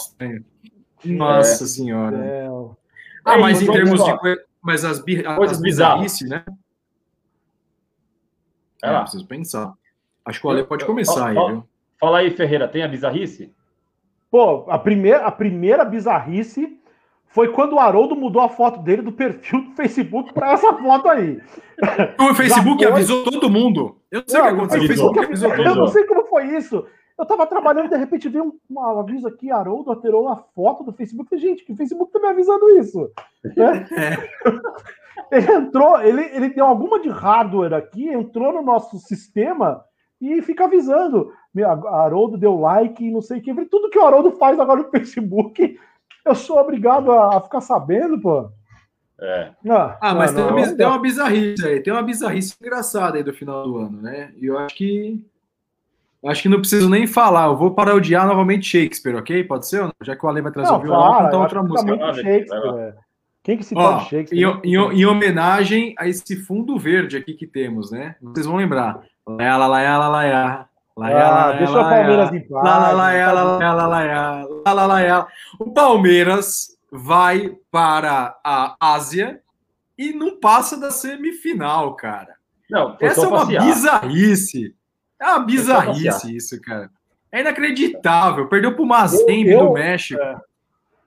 [1.05, 1.67] Nossa é.
[1.67, 2.49] senhora.
[3.23, 4.11] Ah, mas em termos de
[4.61, 5.01] mas as,
[5.37, 6.43] coisas bizarras, né?
[8.83, 9.73] É, é preciso pensar.
[10.25, 11.67] Acho que o Ale pode começar fala, aí, viu?
[11.97, 13.53] Fala aí, Ferreira, tem a bizarrice?
[14.29, 16.77] Pô, a primeira, a primeira bizarrice
[17.27, 21.09] foi quando o Haroldo mudou a foto dele do perfil do Facebook para essa foto
[21.09, 21.41] aí.
[22.19, 23.97] O Facebook avisou todo mundo.
[24.09, 24.83] Eu não sei o que aconteceu.
[24.83, 25.69] O Facebook avisou todo mundo.
[25.69, 26.83] Eu não sei como foi isso.
[27.17, 30.83] Eu tava trabalhando e de repente veio um, um aviso aqui, Haroldo alterou a foto
[30.83, 31.35] do Facebook.
[31.37, 33.11] Gente, que o Facebook tá me avisando isso?
[33.55, 33.87] Né?
[33.91, 34.49] É.
[35.31, 39.83] Ele entrou, ele, ele deu alguma de hardware aqui, entrou no nosso sistema
[40.19, 41.31] e fica avisando.
[41.85, 43.53] Haroldo deu like e não sei o que.
[43.65, 45.79] Tudo que o Haroldo faz agora no Facebook,
[46.25, 48.49] eu sou obrigado a, a ficar sabendo, pô.
[49.19, 49.51] É.
[49.69, 53.23] Ah, ah mas não, tem, uma, tem uma bizarrice aí, tem uma bizarrice engraçada aí
[53.23, 54.31] do final do ano, né?
[54.37, 55.23] E eu acho que.
[56.25, 57.45] Acho que não preciso nem falar.
[57.45, 59.43] Eu vou parodiar novamente Shakespeare, ok?
[59.43, 59.87] Pode ser?
[60.03, 61.97] Já que o Ale vai trazer não, o violão, vou cantar outra tá música.
[61.97, 62.95] Tá Shakespeare, é.
[63.43, 64.59] Quem que se Ó, Shakespeare?
[64.63, 68.15] Em, em, em, homenagem a esse fundo verde aqui que temos, né?
[68.21, 69.01] Vocês vão lembrar.
[69.27, 69.97] Laia, laia,
[70.95, 72.63] laia, ah, deixa o Palmeiras em paz.
[75.59, 79.41] O Palmeiras vai para a Ásia
[79.97, 82.35] e não passa da semifinal, cara.
[82.69, 83.63] Não, Essa é uma passear.
[83.63, 84.75] bizarrice.
[85.19, 86.89] É uma bizarrice isso, cara.
[87.31, 88.47] É inacreditável.
[88.47, 90.21] Perdeu para o Mazembe do México.
[90.21, 90.37] É.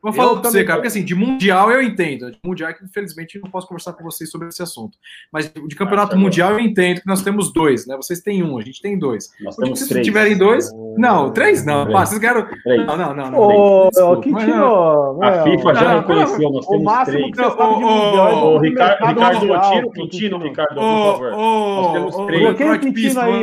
[0.02, 2.30] Vou falar para você, cara, porque assim, de Mundial eu entendo.
[2.30, 4.96] De Mundial, que infelizmente não posso conversar com vocês sobre esse assunto.
[5.30, 7.96] Mas de Campeonato ah, Mundial eu entendo que nós temos dois, né?
[7.96, 9.30] Vocês têm um, a gente tem dois.
[9.40, 10.06] Nós temos se três.
[10.06, 10.70] tiverem dois.
[10.96, 11.84] Não, três não.
[11.84, 11.98] Três.
[11.98, 12.44] Pá, vocês querem.
[12.86, 13.30] Não, não, não.
[13.30, 13.38] não.
[13.38, 15.22] Ô, Quintino.
[15.22, 17.36] A FIFA já reconheceu, nós temos o três.
[17.36, 21.30] Que o, Ricardo, Ricardo, tira o Quintino, Ricardo, por favor.
[21.32, 22.56] Nós temos três.
[22.56, 23.42] Quem é o Quintino aí?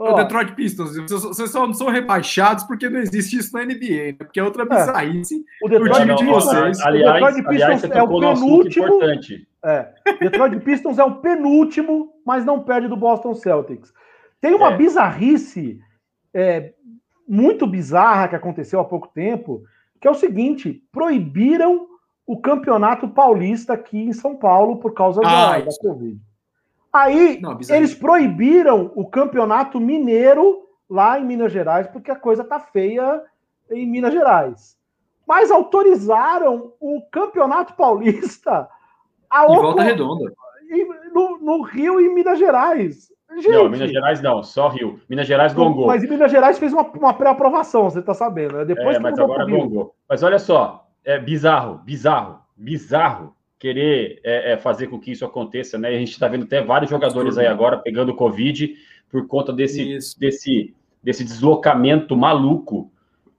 [0.00, 4.12] O Detroit Pistons, vocês só não são rebaixados porque não existe isso na NBA, né?
[4.16, 4.66] Porque é outra é.
[4.66, 5.66] bizarrice é.
[5.66, 6.80] o Detroit time de vocês.
[6.80, 9.00] Aliás, o Detroit Pistons aliás, é o penúltimo.
[9.62, 9.92] É.
[10.20, 13.92] Detroit Pistons é o penúltimo, mas não perde do Boston Celtics.
[14.40, 14.76] Tem uma é.
[14.78, 15.78] bizarrice
[16.32, 16.72] é,
[17.28, 19.62] muito bizarra que aconteceu há pouco tempo,
[20.00, 21.86] que é o seguinte: proibiram
[22.26, 26.18] o campeonato paulista aqui em São Paulo por causa ah, da, da Covid.
[26.92, 32.58] Aí não, eles proibiram o campeonato mineiro lá em Minas Gerais, porque a coisa tá
[32.58, 33.22] feia
[33.70, 34.76] em Minas Gerais.
[35.26, 38.68] Mas autorizaram o campeonato paulista
[39.30, 40.32] a em Volta Redonda.
[41.12, 43.10] No, no, Rio e Minas Gerais.
[43.36, 45.00] Gente, não, Minas Gerais não, só Rio.
[45.08, 45.86] Minas Gerais gongou.
[45.86, 48.58] Mas em Minas Gerais fez uma, uma pré-aprovação, você tá sabendo.
[48.58, 48.64] Né?
[48.64, 49.94] Depois é, mas agora gongou.
[50.08, 55.78] Mas olha só, é bizarro, bizarro, bizarro querer é, é, fazer com que isso aconteça,
[55.78, 55.90] né?
[55.90, 58.74] A gente está vendo até vários jogadores aí agora pegando Covid
[59.10, 62.90] por conta desse, desse, desse deslocamento maluco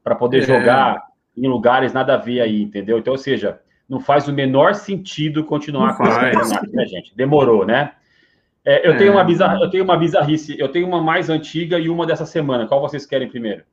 [0.04, 0.42] para poder é.
[0.42, 1.02] jogar
[1.36, 3.00] em lugares nada a ver aí, entendeu?
[3.00, 6.16] Então, ou seja, não faz o menor sentido continuar não com faz.
[6.16, 7.16] esse campeonato, né, gente?
[7.16, 7.94] Demorou, né?
[8.64, 9.26] É, eu, tenho uma é.
[9.26, 12.68] bizarra, eu tenho uma bizarrice, eu tenho uma mais antiga e uma dessa semana.
[12.68, 13.64] Qual vocês querem primeiro?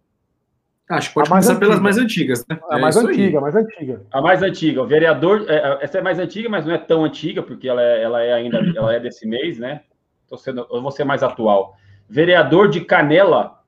[0.88, 1.66] Acho que pode começar antiga.
[1.66, 2.58] pelas mais antigas, né?
[2.70, 4.02] A é mais antiga, a mais antiga.
[4.10, 4.82] A mais antiga.
[4.82, 7.82] O vereador, é, é, essa é mais antiga, mas não é tão antiga, porque ela
[7.82, 9.82] é, ela é ainda ela é desse mês, né?
[10.26, 11.76] Tô sendo, eu vou ser mais atual.
[12.08, 13.58] Vereador de Canela.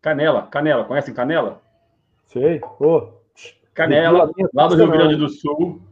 [0.00, 1.60] Canela, Canela, conhecem Canela?
[2.24, 3.08] Sei, oh.
[3.74, 5.82] Canela, lá do Rio Grande do Sul.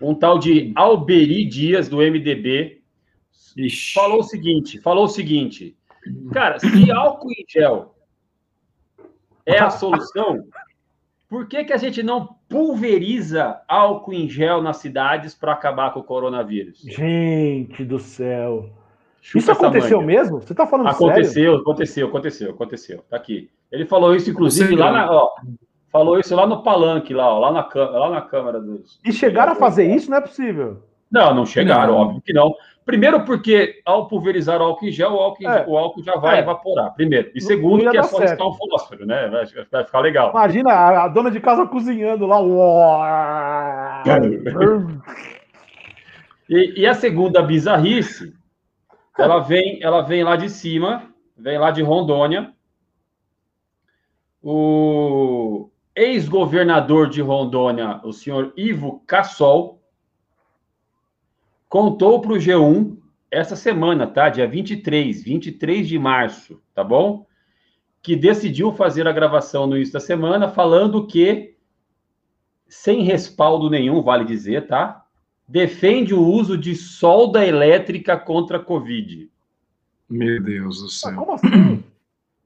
[0.00, 2.80] Um tal de Alberi Dias, do MDB,
[3.56, 3.92] Ixi.
[3.92, 5.76] falou o seguinte: falou o seguinte,
[6.32, 7.97] cara, se álcool em gel
[9.48, 10.44] é a solução,
[11.28, 16.00] por que, que a gente não pulveriza álcool em gel nas cidades para acabar com
[16.00, 16.80] o coronavírus?
[16.80, 18.70] Gente do céu.
[19.20, 20.40] Chupa isso aconteceu mesmo?
[20.40, 21.56] Você está falando aconteceu, sério?
[21.56, 23.04] Aconteceu, aconteceu, aconteceu.
[23.10, 23.50] Tá aqui.
[23.70, 25.10] Ele falou isso, inclusive, lá na.
[25.10, 25.34] Ó,
[25.92, 28.98] falou isso lá no palanque, lá, ó, lá, na, lá na Câmara dos.
[29.04, 30.10] E chegaram a fazer isso?
[30.10, 30.82] Não é possível.
[31.10, 32.00] Não, não chegaram, não.
[32.00, 32.54] óbvio que não.
[32.88, 35.66] Primeiro, porque ao pulverizar o álcool em gel, o álcool, é.
[35.68, 36.40] o álcool já vai é.
[36.40, 36.94] evaporar.
[36.94, 37.30] Primeiro.
[37.34, 39.28] E segundo, que é só riscar um fósforo, né?
[39.28, 40.30] Vai, vai, ficar legal.
[40.30, 42.40] Imagina a, a, dona de casa cozinhando lá.
[46.48, 48.32] e, e a segunda bizarrice,
[49.18, 52.54] ela vem, ela vem lá de cima, vem lá de Rondônia.
[54.42, 59.77] O ex-governador de Rondônia, o senhor Ivo Cassol,
[61.68, 62.96] contou para o G1
[63.30, 64.28] essa semana, tá?
[64.28, 67.26] Dia 23, 23 de março, tá bom?
[68.02, 71.54] Que decidiu fazer a gravação no início da semana, falando que,
[72.68, 75.04] sem respaldo nenhum, vale dizer, tá?
[75.46, 79.30] Defende o uso de solda elétrica contra a Covid.
[80.08, 81.10] Meu Deus do céu.
[81.10, 81.84] Ah, como assim?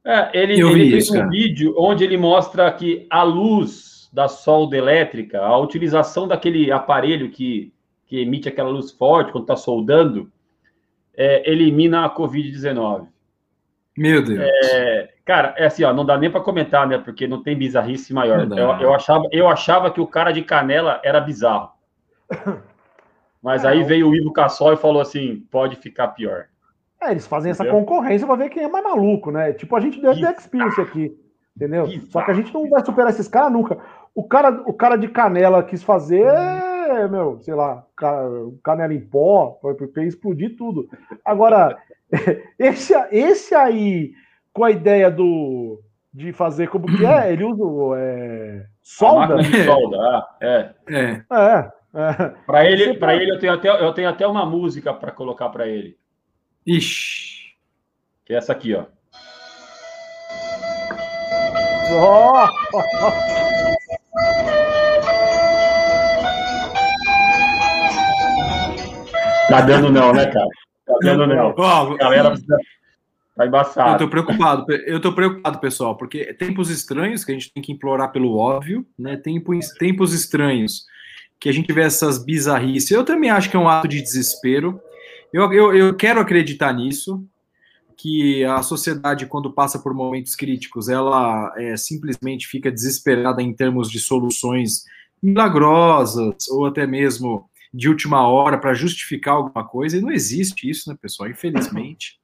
[0.04, 4.76] É, ele, ele fez isso, um vídeo onde ele mostra que a luz da solda
[4.76, 7.71] elétrica, a utilização daquele aparelho que
[8.12, 10.30] que emite aquela luz forte quando está soldando,
[11.16, 13.06] é, elimina a Covid-19.
[13.96, 14.38] Meu Deus.
[14.38, 16.98] É, cara, é assim, ó, não dá nem para comentar, né?
[16.98, 18.46] Porque não tem bizarrice maior.
[18.52, 21.70] Eu, eu, achava, eu achava que o cara de canela era bizarro.
[23.42, 26.48] Mas é, aí veio o Ivo Cassol e falou assim: pode ficar pior.
[27.00, 27.72] É, eles fazem entendeu?
[27.72, 29.54] essa concorrência para ver quem é mais maluco, né?
[29.54, 31.18] Tipo, a gente deu The Experience aqui,
[31.56, 31.88] entendeu?
[32.10, 33.78] Só que a gente não vai superar esses caras nunca.
[34.14, 36.71] O cara, o cara de canela quis fazer é,
[37.08, 37.86] meu, sei lá,
[38.62, 40.88] canela em pó, porque explodir tudo.
[41.24, 41.76] Agora,
[42.58, 44.12] esse, esse aí,
[44.52, 45.80] com a ideia do
[46.12, 49.36] de fazer como que é, ele usa é, solda.
[49.36, 50.70] de solda, ah, é.
[50.88, 51.24] É.
[51.32, 52.28] é, é.
[52.46, 55.66] Para ele, para ele eu tenho até eu tenho até uma música para colocar para
[55.66, 55.96] ele.
[56.66, 57.54] Ixi.
[58.24, 58.84] Que é essa aqui, ó.
[61.94, 63.38] Oh!
[69.48, 70.48] Tá dando não, né, cara?
[70.86, 71.54] Tá dando não.
[71.56, 72.34] Ó, galera
[73.36, 73.92] tá embaçado.
[73.92, 77.72] Eu tô preocupado, eu tô preocupado, pessoal, porque tempos estranhos que a gente tem que
[77.72, 79.16] implorar pelo óbvio, né?
[79.16, 80.84] Tempos, tempos estranhos
[81.40, 82.90] que a gente vê essas bizarrices.
[82.90, 84.80] Eu também acho que é um ato de desespero.
[85.32, 87.24] Eu, eu, eu quero acreditar nisso,
[87.96, 93.90] que a sociedade, quando passa por momentos críticos, ela é, simplesmente fica desesperada em termos
[93.90, 94.84] de soluções
[95.22, 100.90] milagrosas ou até mesmo de última hora para justificar alguma coisa, e não existe isso,
[100.90, 101.30] né, pessoal?
[101.30, 102.18] Infelizmente.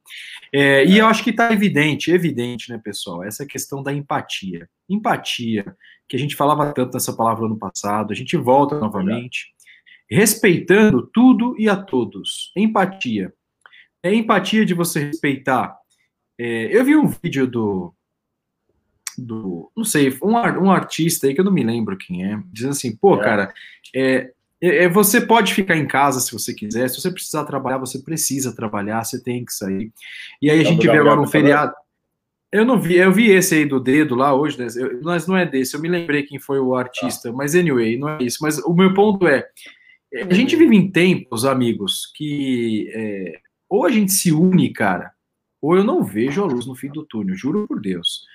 [0.51, 4.67] É, e eu acho que está evidente, evidente, né, pessoal, essa questão da empatia.
[4.89, 5.63] Empatia,
[6.07, 9.53] que a gente falava tanto nessa palavra no passado, a gente volta novamente,
[10.09, 12.51] respeitando tudo e a todos.
[12.55, 13.31] Empatia.
[14.01, 15.77] É empatia de você respeitar.
[16.37, 17.93] É, eu vi um vídeo do.
[19.17, 22.71] do não sei, um, um artista aí que eu não me lembro quem é, dizendo
[22.71, 23.23] assim: pô, é.
[23.23, 23.53] cara,
[23.95, 24.33] é,
[24.91, 29.03] você pode ficar em casa se você quiser, se você precisar trabalhar, você precisa trabalhar,
[29.03, 29.91] você tem que sair.
[30.41, 31.73] E aí a gente vê agora um feriado.
[32.51, 34.67] Eu não vi, eu vi esse aí do dedo lá hoje, né?
[34.75, 38.09] eu, mas não é desse, eu me lembrei quem foi o artista, mas anyway, não
[38.09, 38.39] é isso.
[38.41, 39.47] Mas o meu ponto é:
[40.13, 45.11] a gente vive em tempos, amigos, que é, ou a gente se une, cara,
[45.61, 48.25] ou eu não vejo a luz no fim do túnel, juro por Deus.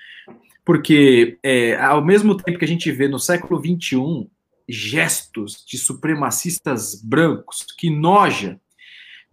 [0.64, 4.30] Porque é, ao mesmo tempo que a gente vê no século XXI
[4.68, 8.60] gestos de supremacistas brancos, que noja.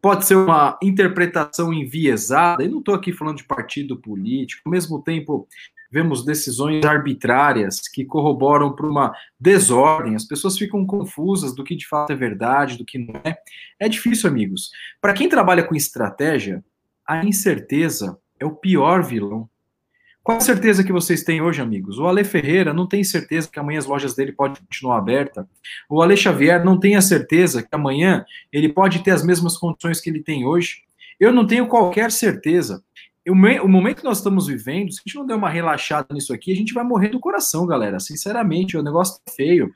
[0.02, 5.02] Pode ser uma interpretação enviesada, e não estou aqui falando de partido político, ao mesmo
[5.02, 5.48] tempo
[5.91, 11.86] vemos decisões arbitrárias que corroboram para uma desordem, as pessoas ficam confusas do que de
[11.86, 13.38] fato é verdade, do que não é.
[13.78, 14.72] É difícil, amigos.
[15.02, 16.63] Para quem trabalha com estratégia,
[17.06, 19.50] a incerteza é o pior vilão.
[20.24, 21.98] Qual a certeza que vocês têm hoje, amigos?
[21.98, 25.46] O Ale Ferreira não tem certeza que amanhã as lojas dele podem continuar abertas.
[25.90, 30.00] O Ale Xavier não tem a certeza que amanhã ele pode ter as mesmas condições
[30.00, 30.84] que ele tem hoje.
[31.20, 32.84] Eu não tenho qualquer certeza.
[33.28, 36.32] o, o momento que nós estamos vivendo, se a gente não der uma relaxada nisso
[36.32, 38.00] aqui, a gente vai morrer do coração, galera.
[38.00, 39.74] Sinceramente, o negócio tá feio.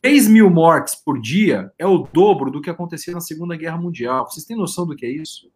[0.00, 4.26] 3 mil mortes por dia é o dobro do que acontecia na Segunda Guerra Mundial.
[4.26, 5.50] Vocês têm noção do que é isso?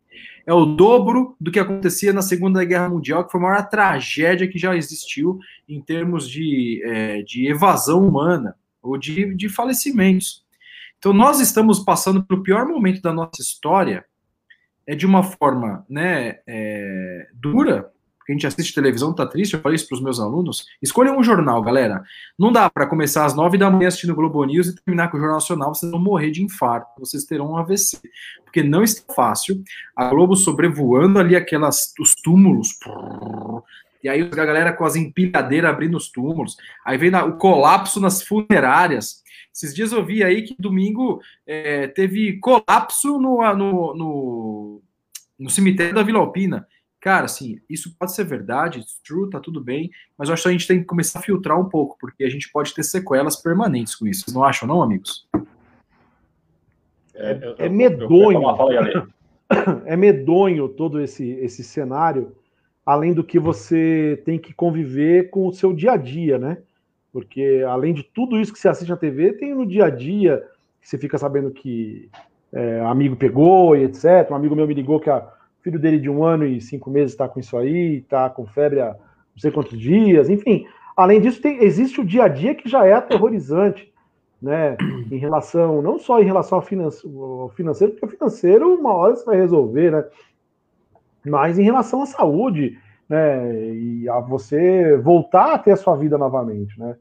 [0.47, 4.49] É o dobro do que acontecia na Segunda Guerra Mundial, que foi a maior tragédia
[4.49, 10.45] que já existiu em termos de, é, de evasão humana ou de, de falecimentos.
[10.99, 14.05] Então, nós estamos passando pelo pior momento da nossa história
[14.87, 17.91] é de uma forma né, é, dura,
[18.27, 21.17] porque a gente assiste televisão, tá triste, eu falei isso para os meus alunos, escolham
[21.17, 22.03] um jornal, galera.
[22.37, 25.21] Não dá para começar às nove da manhã assistindo Globo News e terminar com o
[25.21, 28.01] Jornal Nacional, vocês vão morrer de infarto, vocês terão um AVC.
[28.45, 29.63] Porque não está fácil,
[29.95, 32.71] a Globo sobrevoando ali aquelas, os túmulos,
[34.03, 38.01] e aí a galera com as empilhadeiras abrindo os túmulos, aí vem na, o colapso
[38.01, 39.23] nas funerárias,
[39.55, 44.83] esses dias eu vi aí que domingo é, teve colapso no, no, no,
[45.39, 46.67] no, cemitério da Vila Alpina.
[47.01, 50.53] Cara, assim, isso pode ser verdade, true, tá tudo bem, mas eu acho que a
[50.53, 53.95] gente tem que começar a filtrar um pouco, porque a gente pode ter sequelas permanentes
[53.95, 54.25] com isso.
[54.25, 55.29] Vocês não acham, não, amigos?
[57.15, 58.43] É, é medonho.
[59.87, 62.35] é medonho todo esse, esse cenário,
[62.85, 66.59] além do que você tem que conviver com o seu dia a dia, né?
[67.13, 70.45] Porque além de tudo isso que você assiste na TV, tem no dia a dia
[70.81, 72.11] que você fica sabendo que
[72.53, 74.31] é, amigo pegou e etc.
[74.31, 75.23] Um amigo meu me ligou que o
[75.67, 78.81] filho dele de um ano e cinco meses está com isso aí, está com febre
[78.81, 80.65] há não sei quantos dias, enfim.
[80.97, 83.93] Além disso, tem, existe o dia a dia que já é aterrorizante,
[84.41, 84.77] né?
[85.11, 86.65] Em relação, não só em relação ao,
[87.43, 90.05] ao financeiro, porque o financeiro uma hora você vai resolver, né?
[91.25, 93.75] Mas em relação à saúde, né?
[93.75, 96.97] E a você voltar a ter a sua vida novamente, né?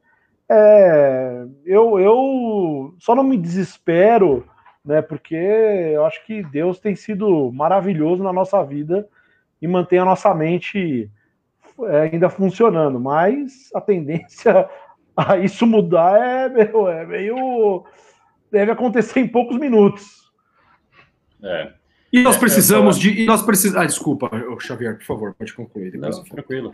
[0.50, 4.44] É, eu, eu só não me desespero,
[4.86, 5.02] né?
[5.02, 9.08] Porque eu acho que Deus tem sido maravilhoso na nossa vida
[9.62, 11.10] e mantém a nossa mente
[11.84, 13.00] é, ainda funcionando.
[13.00, 14.70] Mas a tendência
[15.16, 17.84] a isso mudar é, meu, é meio.
[18.52, 20.32] deve acontecer em poucos minutos.
[21.44, 21.74] É.
[22.16, 23.22] E nós é, precisamos é, de.
[23.24, 23.84] E nós precisamos.
[23.84, 25.98] Ah, desculpa, Xavier, por favor, pode concluir.
[25.98, 26.72] Não, tranquilo.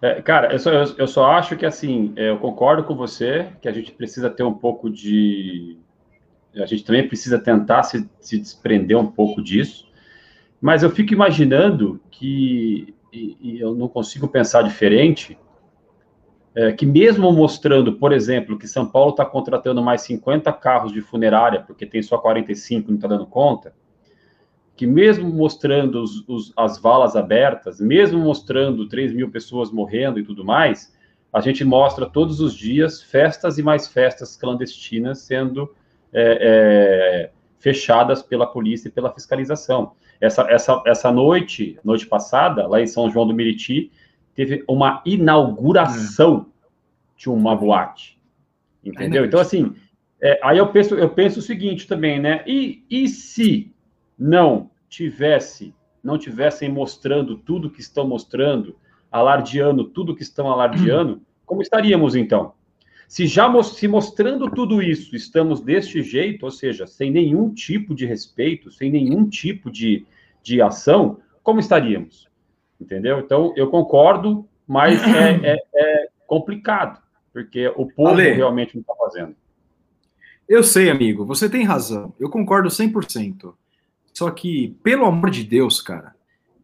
[0.00, 3.48] É, cara, eu só, eu, eu, só acho que assim, é, eu concordo com você
[3.60, 5.78] que a gente precisa ter um pouco de.
[6.56, 9.86] A gente também precisa tentar se, se desprender um pouco disso.
[10.60, 15.38] Mas eu fico imaginando que, e, e eu não consigo pensar diferente,
[16.54, 21.00] é, que mesmo mostrando, por exemplo, que São Paulo está contratando mais 50 carros de
[21.00, 23.74] funerária, porque tem só 45 não está dando conta
[24.76, 30.24] que mesmo mostrando os, os, as valas abertas, mesmo mostrando 3 mil pessoas morrendo e
[30.24, 30.92] tudo mais,
[31.32, 35.72] a gente mostra todos os dias festas e mais festas clandestinas sendo
[36.14, 39.92] é, é, fechadas pela polícia e pela fiscalização.
[40.20, 43.90] Essa, essa, essa noite, noite passada, lá em São João do Meriti,
[44.34, 46.46] teve uma inauguração
[47.16, 48.18] de uma boate.
[48.84, 49.24] Entendeu?
[49.24, 49.74] Então, assim,
[50.20, 52.44] é, aí eu penso, eu penso o seguinte também, né?
[52.46, 53.72] E, e se
[54.18, 58.76] não tivesse, não tivessem mostrando tudo que estão mostrando,
[59.10, 62.54] alardeando tudo que estão alardeando, como estaríamos então?
[63.08, 68.06] Se já se mostrando tudo isso, estamos deste jeito, ou seja, sem nenhum tipo de
[68.06, 70.06] respeito, sem nenhum tipo de,
[70.42, 72.28] de ação, como estaríamos?
[72.80, 73.20] Entendeu?
[73.20, 77.00] Então, eu concordo, mas é, é, é complicado,
[77.32, 79.36] porque o povo Ale, realmente não está fazendo.
[80.48, 82.12] Eu sei, amigo, você tem razão.
[82.18, 83.54] Eu concordo 100%.
[84.12, 86.14] Só que, pelo amor de Deus, cara,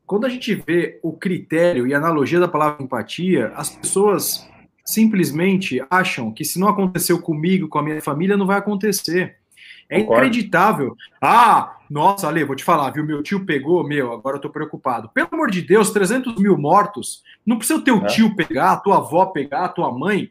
[0.07, 4.49] quando a gente vê o critério e a analogia da palavra empatia, as pessoas
[4.85, 9.37] simplesmente acham que se não aconteceu comigo, com a minha família, não vai acontecer.
[9.89, 10.23] É Concordo.
[10.23, 10.97] inacreditável.
[11.21, 13.05] Ah, nossa, Ale, vou te falar, viu?
[13.05, 15.09] Meu tio pegou, meu, agora eu tô preocupado.
[15.09, 17.23] Pelo amor de Deus, 300 mil mortos.
[17.45, 18.07] Não precisa o teu é.
[18.07, 20.31] tio pegar, a tua avó pegar, a tua mãe.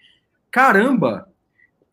[0.50, 1.28] Caramba,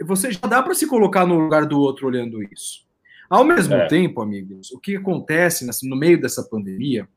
[0.00, 2.86] você já dá para se colocar no lugar do outro olhando isso.
[3.28, 3.86] Ao mesmo é.
[3.88, 7.08] tempo, amigos, o que acontece no meio dessa pandemia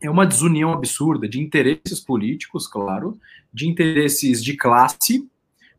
[0.00, 3.18] é uma desunião absurda de interesses políticos, claro,
[3.52, 5.26] de interesses de classe,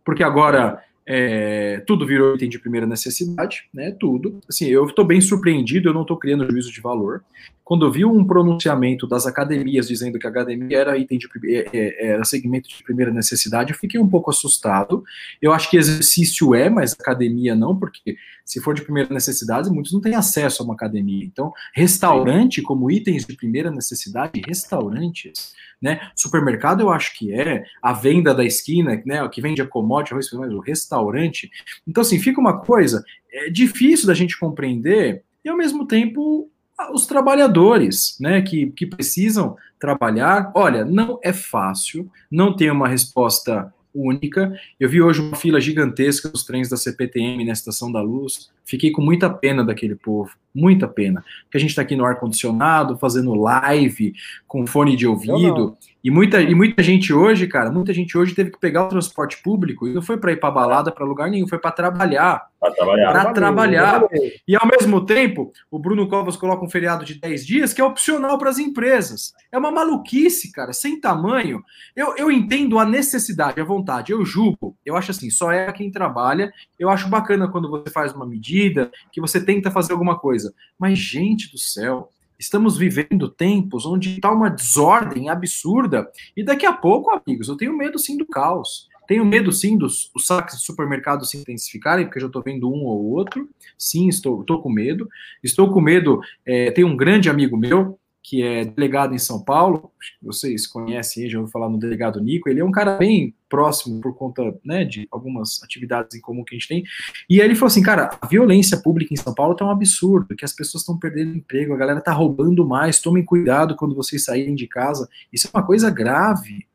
[0.04, 3.96] porque agora é, tudo virou item de primeira necessidade, né?
[3.98, 4.42] Tudo.
[4.50, 7.24] Assim, eu estou bem surpreendido, eu não estou criando juízo de valor.
[7.64, 11.70] Quando eu vi um pronunciamento das academias dizendo que a academia era item de é,
[11.74, 15.02] é, era segmento de primeira necessidade, eu fiquei um pouco assustado.
[15.42, 19.94] Eu acho que exercício é, mas academia não, porque se for de primeira necessidade, muitos
[19.94, 21.24] não têm acesso a uma academia.
[21.24, 26.10] Então, restaurante como itens de primeira necessidade, restaurantes né?
[26.16, 29.28] Supermercado eu acho que é, a venda da esquina, né?
[29.30, 31.50] Que vende a commodity, mas o restaurante.
[31.88, 33.04] Então, assim, fica uma coisa
[33.38, 36.50] é difícil da gente compreender e ao mesmo tempo
[36.94, 40.52] os trabalhadores, né, que, que precisam trabalhar.
[40.56, 44.54] Olha, não é fácil, não tem uma resposta única.
[44.80, 48.52] Eu vi hoje uma fila gigantesca dos trens da CPTM na Estação da Luz.
[48.64, 51.24] Fiquei com muita pena daquele povo, muita pena.
[51.44, 54.14] Porque a gente está aqui no ar-condicionado, fazendo live,
[54.48, 55.78] com fone de ouvido.
[56.04, 59.44] E muita, e muita gente hoje, cara, muita gente hoje teve que pegar o transporte
[59.44, 62.48] público e não foi para ir para balada, para lugar nenhum, foi para trabalhar.
[62.60, 63.12] Para trabalhar.
[63.12, 64.04] Para trabalhar.
[64.48, 67.84] E ao mesmo tempo, o Bruno Covas coloca um feriado de 10 dias que é
[67.84, 69.34] opcional para as empresas.
[69.52, 71.62] É uma maluquice, cara, sem tamanho.
[71.96, 74.78] Eu, eu entendo a necessidade, a vontade, eu julgo.
[74.86, 76.54] Eu acho assim, só é quem trabalha.
[76.80, 80.47] Eu acho bacana quando você faz uma medida, que você tenta fazer alguma coisa.
[80.78, 86.08] Mas, gente do céu, Estamos vivendo tempos onde está uma desordem absurda.
[86.36, 88.88] E daqui a pouco, amigos, eu tenho medo sim do caos.
[89.08, 92.70] Tenho medo, sim, dos os saques de supermercado se intensificarem, porque eu já estou vendo
[92.70, 93.50] um ou outro.
[93.78, 95.10] Sim, estou, estou com medo.
[95.42, 96.20] Estou com medo.
[96.46, 99.92] É, tem um grande amigo meu, que é delegado em São Paulo.
[100.22, 102.50] Vocês conhecem, já ouviu falar no delegado Nico.
[102.50, 106.56] Ele é um cara bem próximo por conta né, de algumas atividades em comum que
[106.56, 106.84] a gente tem.
[107.30, 110.36] E aí ele falou assim, cara, a violência pública em São Paulo está um absurdo,
[110.36, 114.24] que as pessoas estão perdendo emprego, a galera está roubando mais, tomem cuidado quando vocês
[114.24, 115.08] saírem de casa.
[115.32, 116.66] Isso é uma coisa grave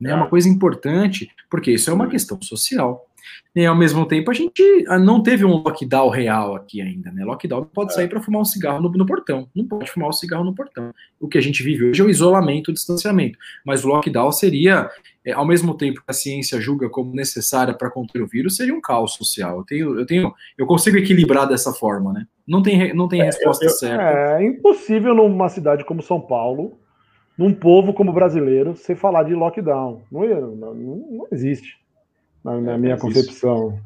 [0.00, 0.10] né?
[0.10, 3.06] É uma coisa importante, porque isso é uma questão social.
[3.54, 7.24] E ao mesmo tempo a gente ah, não teve um lockdown real aqui ainda, né?
[7.24, 7.94] Lockdown não pode é.
[7.94, 10.92] sair para fumar um cigarro no, no, portão, não pode fumar um cigarro no portão.
[11.18, 13.38] O que a gente vive hoje é o isolamento, o distanciamento.
[13.64, 14.90] Mas o lockdown seria,
[15.24, 18.74] é, ao mesmo tempo que a ciência julga como necessária para conter o vírus, seria
[18.74, 19.58] um caos social.
[19.58, 22.26] Eu tenho, eu tenho, eu consigo equilibrar dessa forma, né?
[22.46, 24.38] Não tem, não tem é, resposta eu, eu, certa.
[24.38, 26.78] É impossível numa cidade como São Paulo
[27.36, 30.02] num povo como brasileiro sem falar de lockdown.
[30.10, 31.78] Não, não, não existe,
[32.46, 33.78] na, na é, minha concepção.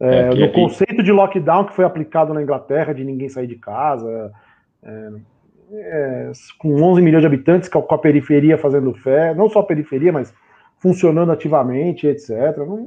[0.00, 0.54] É, é, no aqui...
[0.54, 4.32] conceito de lockdown que foi aplicado na Inglaterra, de ninguém sair de casa,
[4.82, 5.10] é,
[5.72, 10.12] é com 11 milhões de habitantes, com a periferia fazendo fé, não só a periferia,
[10.12, 10.34] mas
[10.78, 12.30] funcionando ativamente, etc.
[12.58, 12.86] Não,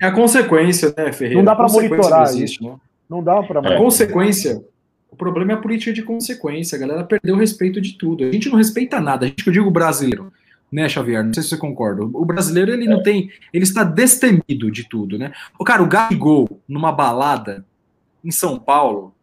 [0.00, 1.38] é a consequência, né, Ferreira?
[1.38, 2.64] Não dá para monitorar existe, isso.
[2.64, 2.76] Né?
[3.08, 3.60] Não dá para.
[3.60, 4.62] A consequência
[5.10, 6.74] o problema é a política de consequência.
[6.74, 8.24] A galera perdeu o respeito de tudo.
[8.24, 9.26] A gente não respeita nada.
[9.26, 10.32] A gente que eu digo brasileiro,
[10.72, 11.22] né, Xavier?
[11.22, 12.02] Não sei se você concorda.
[12.02, 12.88] O brasileiro, ele é.
[12.88, 13.30] não tem.
[13.52, 15.32] Ele está destemido de tudo, né?
[15.58, 17.64] O cara, o Gabigol, numa balada
[18.24, 19.14] em São Paulo,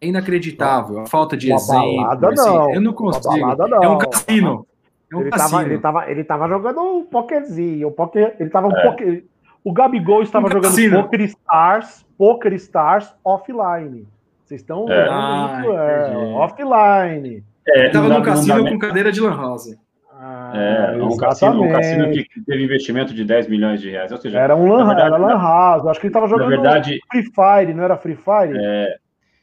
[0.00, 1.00] é inacreditável.
[1.00, 1.96] A falta de Uma exemplo.
[1.96, 2.74] Balada, assim, não.
[2.74, 3.40] Eu não consigo.
[3.40, 3.82] Balada, não.
[3.82, 4.66] É um cassino.
[5.12, 5.50] É um ele, cassino.
[5.50, 7.88] Tava, ele, tava, ele tava jogando um pokerzinho.
[7.88, 8.82] Um poker, ele tava um é.
[8.82, 9.24] poker.
[9.62, 11.02] O Gabigol estava um jogando cassino.
[11.02, 14.06] Poker Stars, Poker Stars offline.
[14.44, 15.08] Vocês estão é.
[15.08, 17.44] Ah, é, offline.
[17.68, 19.76] É, Estava no cassino com cadeira de lan house.
[20.18, 24.10] Ah, é, um cassino, um cassino, que teve investimento de 10 milhões de reais.
[24.10, 25.86] Ou seja, era um lan, verdade, era lan house.
[25.86, 28.56] Acho que ele estava jogando na verdade, Free Fire, não era Free Fire?
[28.56, 28.96] É,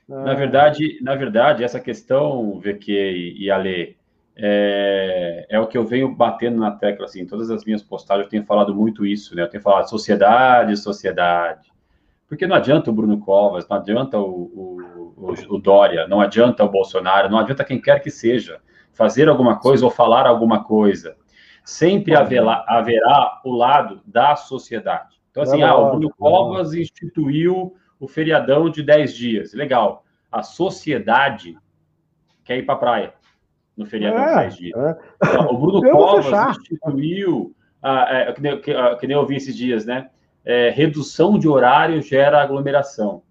[0.10, 3.96] Na, verdade, na verdade, essa questão, VQ e, e Ale,
[4.36, 8.32] é, é, o que eu venho batendo na tecla, assim, todas as minhas postagens eu
[8.32, 9.44] tenho falado muito isso, né?
[9.44, 11.72] Eu tenho falado sociedade, sociedade.
[12.28, 16.64] Porque não adianta o Bruno Covas, não adianta o, o, o, o Dória, não adianta
[16.64, 18.60] o Bolsonaro, não adianta quem quer que seja
[18.94, 21.16] fazer alguma coisa ou falar alguma coisa.
[21.66, 25.22] Sempre haverá, haverá o lado da sociedade.
[25.32, 29.54] Então, assim, ah, o Bruno Covas instituiu o feriadão de 10 dias.
[29.54, 30.04] Legal.
[30.32, 31.58] A sociedade
[32.44, 33.14] quer ir para a praia
[33.76, 34.80] no feriadão é, de 10 dias.
[34.80, 34.98] É.
[35.26, 39.38] Então, o Bruno Covas instituiu, ah, é, que, nem, que, ah, que nem eu vi
[39.38, 40.10] esses dias, né?
[40.46, 43.24] é, redução de horário gera aglomeração.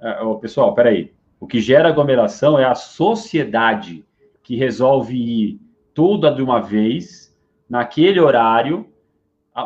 [0.00, 1.12] É, oh, pessoal, peraí.
[1.38, 4.04] O que gera aglomeração é a sociedade
[4.50, 5.60] que resolve ir
[5.94, 7.32] toda de uma vez,
[7.68, 8.84] naquele horário,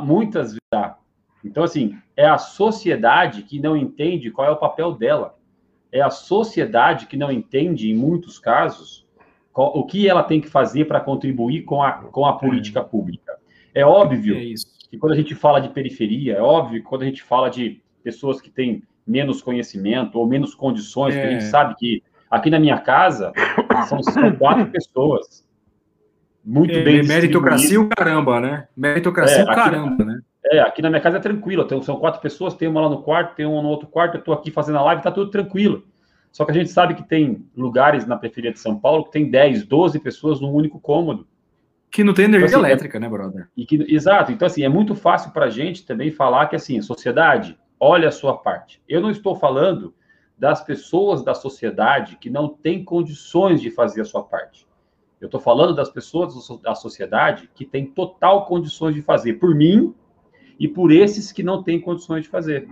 [0.03, 0.95] muitas vezes.
[1.43, 5.39] Então, assim, é a sociedade que não entende qual é o papel dela.
[5.91, 9.07] É a sociedade que não entende, em muitos casos,
[9.55, 13.39] qual, o que ela tem que fazer para contribuir com a, com a política pública.
[13.74, 14.53] É óbvio é
[14.91, 17.80] que quando a gente fala de periferia, é óbvio que quando a gente fala de
[18.03, 21.26] pessoas que têm menos conhecimento ou menos condições, é.
[21.26, 23.33] a gente sabe que aqui na minha casa
[23.89, 25.45] são, são quatro pessoas.
[26.45, 27.03] Muito é, bem.
[27.03, 28.68] Meritocracia o caramba, né?
[28.77, 30.20] Meritocracia é, o caramba, né?
[30.47, 31.66] É, aqui na minha casa é tranquilo.
[31.83, 34.35] São quatro pessoas, tem uma lá no quarto, tem uma no outro quarto, eu estou
[34.35, 35.85] aqui fazendo a live, está tudo tranquilo.
[36.31, 39.31] Só que a gente sabe que tem lugares na periferia de São Paulo que tem
[39.31, 41.27] 10, 12 pessoas num único cômodo.
[41.91, 43.49] Que não tem energia então, assim, é elétrica, é, né, brother?
[43.57, 44.33] E que, exato.
[44.33, 48.12] Então, assim, é muito fácil para a gente também falar que, assim, sociedade, olha a
[48.12, 48.83] sua parte.
[48.89, 49.95] Eu não estou falando
[50.37, 54.66] das pessoas da sociedade que não têm condições de fazer a sua parte.
[55.20, 59.95] Eu estou falando das pessoas da sociedade que têm total condições de fazer, por mim
[60.59, 62.68] e por esses que não têm condições de fazer.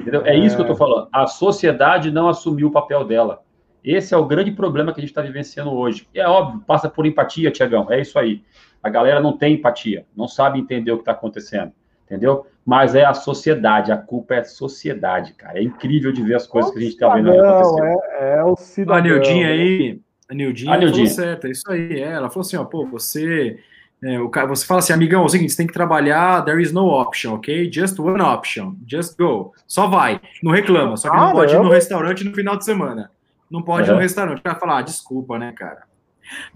[0.00, 0.24] Entendeu?
[0.24, 1.08] É, é isso que eu estou falando.
[1.12, 3.44] A sociedade não assumiu o papel dela.
[3.84, 6.08] Esse é o grande problema que a gente está vivenciando hoje.
[6.14, 8.42] E é óbvio, passa por empatia, Tiagão, é isso aí.
[8.82, 11.72] A galera não tem empatia, não sabe entender o que está acontecendo,
[12.04, 12.46] entendeu?
[12.64, 15.58] Mas é a sociedade, a culpa é a sociedade, cara.
[15.58, 17.98] É incrível de ver as coisas que a gente está vendo acontecer.
[18.20, 18.98] É, é o cidadão.
[18.98, 20.00] A Nildinha aí,
[20.30, 21.06] a Nildinha, a Nildinha.
[21.06, 22.00] falou certo, é isso aí.
[22.00, 23.58] É, ela falou assim, ó, pô, você...
[24.04, 26.60] É, o cara, você fala assim, amigão, é o seguinte, você tem que trabalhar, there
[26.60, 27.70] is no option, ok?
[27.72, 29.52] Just one option, just go.
[29.64, 32.64] Só vai, não reclama, só que não ah, pode ir no restaurante no final de
[32.64, 33.12] semana.
[33.48, 34.40] Não pode ir no restaurante.
[34.40, 35.82] O cara falar, ah, desculpa, né, cara?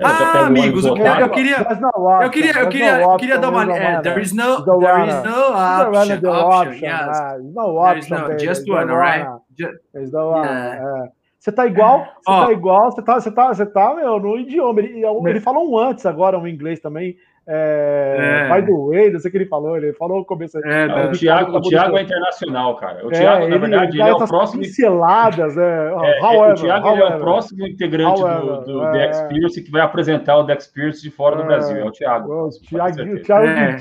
[0.03, 3.77] Ah, amigos, eu, eu, queria, eu queria, eu queria, eu queria dar uma.
[3.77, 6.31] É, there is no, there is no option.
[6.31, 7.55] option yes.
[7.55, 8.29] No option.
[8.29, 9.27] No, just one, alright?
[9.59, 11.11] Just, yeah.
[11.39, 12.47] Você tá igual, você oh.
[12.47, 14.81] tá igual, você tá, você tá, você tá, meu, no idioma.
[14.81, 17.17] Ele, ele falou um antes agora, um inglês também.
[17.49, 18.61] É, é.
[18.61, 20.59] By the way, não sei o que ele falou, ele falou no começo.
[20.59, 23.07] É, o, Thiago, o Thiago é internacional, cara.
[23.07, 24.63] O é, Thiago, na verdade, ele, é o próximo.
[24.63, 25.93] Pinceladas, é.
[25.93, 29.63] é however, o Thiago however, é o próximo integrante however, do, do é, The Experience
[29.63, 31.47] que vai apresentar o The Experience de fora do é.
[31.47, 31.77] Brasil.
[31.77, 32.33] É o Thiago.
[32.33, 33.77] O Thiago, o Thiago é.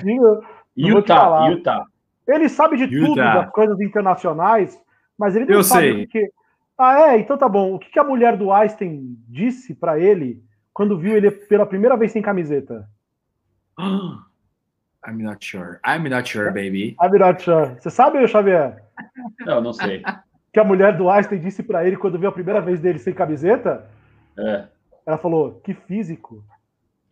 [0.78, 1.86] Utah, Utah.
[2.28, 3.08] Ele sabe de Utah.
[3.08, 4.80] tudo das coisas internacionais,
[5.18, 6.08] mas ele não Eu sabe sei.
[6.08, 6.30] que.
[6.78, 7.20] Ah, é?
[7.20, 7.74] Então tá bom.
[7.74, 11.98] O que, que a mulher do Einstein disse para ele quando viu ele pela primeira
[11.98, 12.86] vez sem camiseta?
[15.08, 15.80] I'm not sure.
[15.84, 16.96] I'm not sure, baby.
[17.00, 17.76] I'm not sure.
[17.80, 18.82] Você sabe, Xavier?
[19.46, 20.04] Não, não sei.
[20.52, 23.14] Que a mulher do Einstein disse para ele quando viu a primeira vez dele sem
[23.14, 23.90] camiseta?
[24.40, 24.64] É.
[25.06, 26.42] Ela falou, que físico.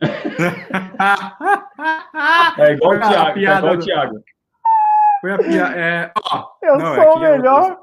[2.56, 3.38] é igual o Thiago.
[3.38, 4.24] É igual o Thiago.
[5.20, 5.74] Foi a piada.
[5.74, 7.78] É, ó, eu não, é sou é o melhor.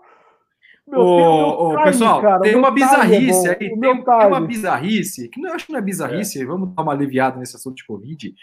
[0.88, 5.40] Meu ô, ô, pessoal, cara, tem uma é bizarrice aí, tem, tem, uma bizarrice, que
[5.40, 6.46] não, eu acho que não é bizarrice, é.
[6.46, 8.34] vamos dar uma aliviada nesse assunto de Covid.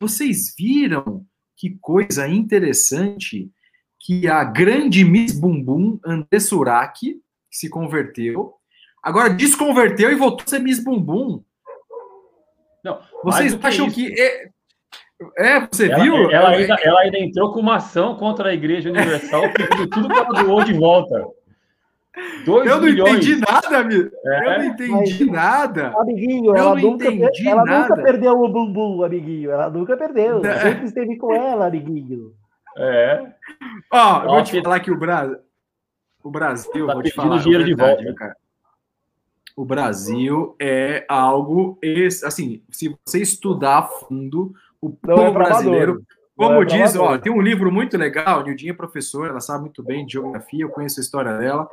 [0.00, 1.24] Vocês viram
[1.56, 3.50] que coisa interessante
[3.98, 7.20] que a grande Miss Bumbum, André Urach,
[7.50, 8.54] se converteu,
[9.02, 11.42] agora desconverteu e voltou a ser Miss Bumbum.
[12.84, 14.12] Não, Vocês acham que...
[14.20, 14.50] É,
[15.36, 16.30] é, você ela, viu?
[16.30, 20.44] Ela ainda, ela ainda entrou com uma ação contra a Igreja Universal, pedindo tudo para
[20.44, 21.26] doou de volta.
[22.44, 23.12] Dois eu não milhões.
[23.12, 24.10] entendi nada, amigo.
[24.24, 24.38] É.
[24.38, 25.92] Eu não entendi Mas, nada.
[25.96, 29.50] Amiguinho, ela, nunca, ela nunca perdeu o bumbum, amiguinho.
[29.50, 30.44] Ela nunca perdeu.
[30.44, 30.60] É.
[30.60, 32.32] Sempre esteve com ela, amiguinho.
[32.76, 33.32] É.
[33.92, 35.38] Ó, eu vou te falar que o Brasil.
[36.22, 37.38] O Brasil, tá vou te falar.
[37.38, 38.18] dinheiro verdade, de volta.
[38.18, 38.36] Cara.
[39.56, 41.78] O Brasil é algo.
[42.24, 46.02] Assim, se você estudar a fundo, o povo é brasileiro.
[46.38, 50.06] Como diz, ó, tem um livro muito legal, Nildinha é professora, ela sabe muito bem
[50.06, 51.68] de geografia, eu conheço a história dela.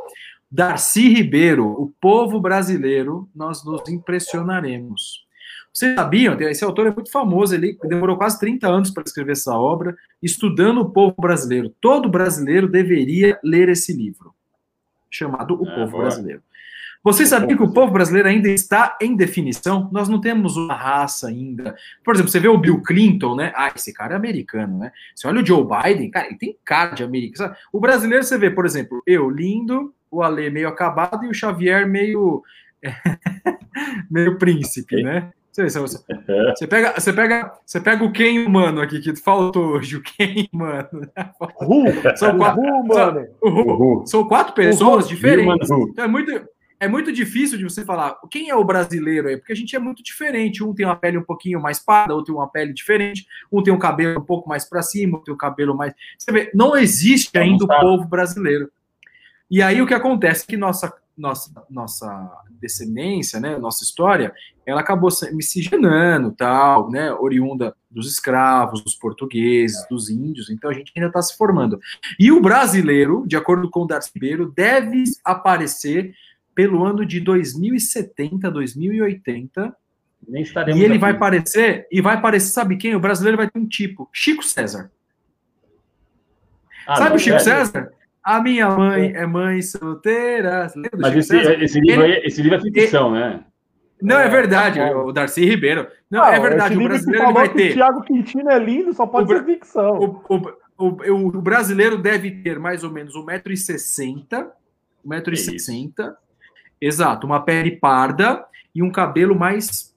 [0.50, 5.24] Darcy Ribeiro, o povo brasileiro, nós nos impressionaremos.
[5.72, 6.36] Vocês sabiam?
[6.40, 10.82] Esse autor é muito famoso, ele demorou quase 30 anos para escrever essa obra, estudando
[10.82, 11.70] o povo brasileiro.
[11.80, 14.34] Todo brasileiro deveria ler esse livro,
[15.12, 16.04] chamado O é, Povo boa.
[16.06, 16.42] Brasileiro.
[17.06, 19.88] Vocês sabiam que o povo brasileiro ainda está em definição?
[19.92, 21.76] Nós não temos uma raça ainda.
[22.04, 23.54] Por exemplo, você vê o Bill Clinton, né?
[23.56, 24.92] Ah, esse cara é americano, né?
[25.14, 27.54] Você olha o Joe Biden, cara, ele tem cara de americano.
[27.72, 31.88] O brasileiro, você vê, por exemplo, eu lindo, o Ale meio acabado e o Xavier
[31.88, 32.42] meio.
[34.10, 35.32] meio príncipe, né?
[35.52, 35.80] Você, você,
[36.58, 40.48] você, pega, você, pega, você pega o Ken humano aqui, que faltou hoje, o Ken
[40.52, 41.08] humano.
[42.16, 45.70] São quatro, são, são quatro pessoas diferentes.
[45.98, 46.32] É muito,
[46.80, 49.80] é muito difícil de você falar quem é o brasileiro aí, porque a gente é
[49.80, 50.64] muito diferente.
[50.64, 53.74] Um tem uma pele um pouquinho mais parda, outro tem uma pele diferente, um tem
[53.74, 55.94] um cabelo um pouco mais para cima, outro tem o um cabelo mais.
[56.18, 58.70] Você vê, não existe ainda o povo brasileiro.
[59.50, 64.34] E aí o que acontece é que nossa nossa nossa descendência, né, nossa história,
[64.66, 70.50] ela acabou miscigenando, tal, né, oriunda dos escravos, dos portugueses, dos índios.
[70.50, 71.80] Então a gente ainda está se formando.
[72.20, 76.14] E o brasileiro, de acordo com o Darcy Ribeiro, deve aparecer
[76.56, 79.76] pelo ano de 2070, 2080.
[80.28, 81.02] Nem estaremos e ele aqui.
[81.02, 82.96] vai aparecer, e vai aparecer, sabe quem?
[82.96, 84.90] O brasileiro vai ter um tipo, Chico César.
[86.88, 87.92] Ah, sabe o Chico é, César?
[88.24, 90.72] A minha mãe é, é mãe solteira.
[90.98, 93.44] Mas esse, esse, livro ele, esse livro é ficção, ele, né?
[94.02, 95.88] Não, é, é verdade, é, o Darcy Ribeiro.
[96.10, 97.72] Não, é verdade, o brasileiro vai ter.
[97.72, 100.00] O Thiago Quintino é lindo, só pode o, ser ficção.
[100.00, 104.48] O, o, o, o brasileiro deve ter mais ou menos 1,60m,
[105.06, 106.16] 1,60m,
[106.80, 109.96] Exato, uma pele parda e um cabelo mais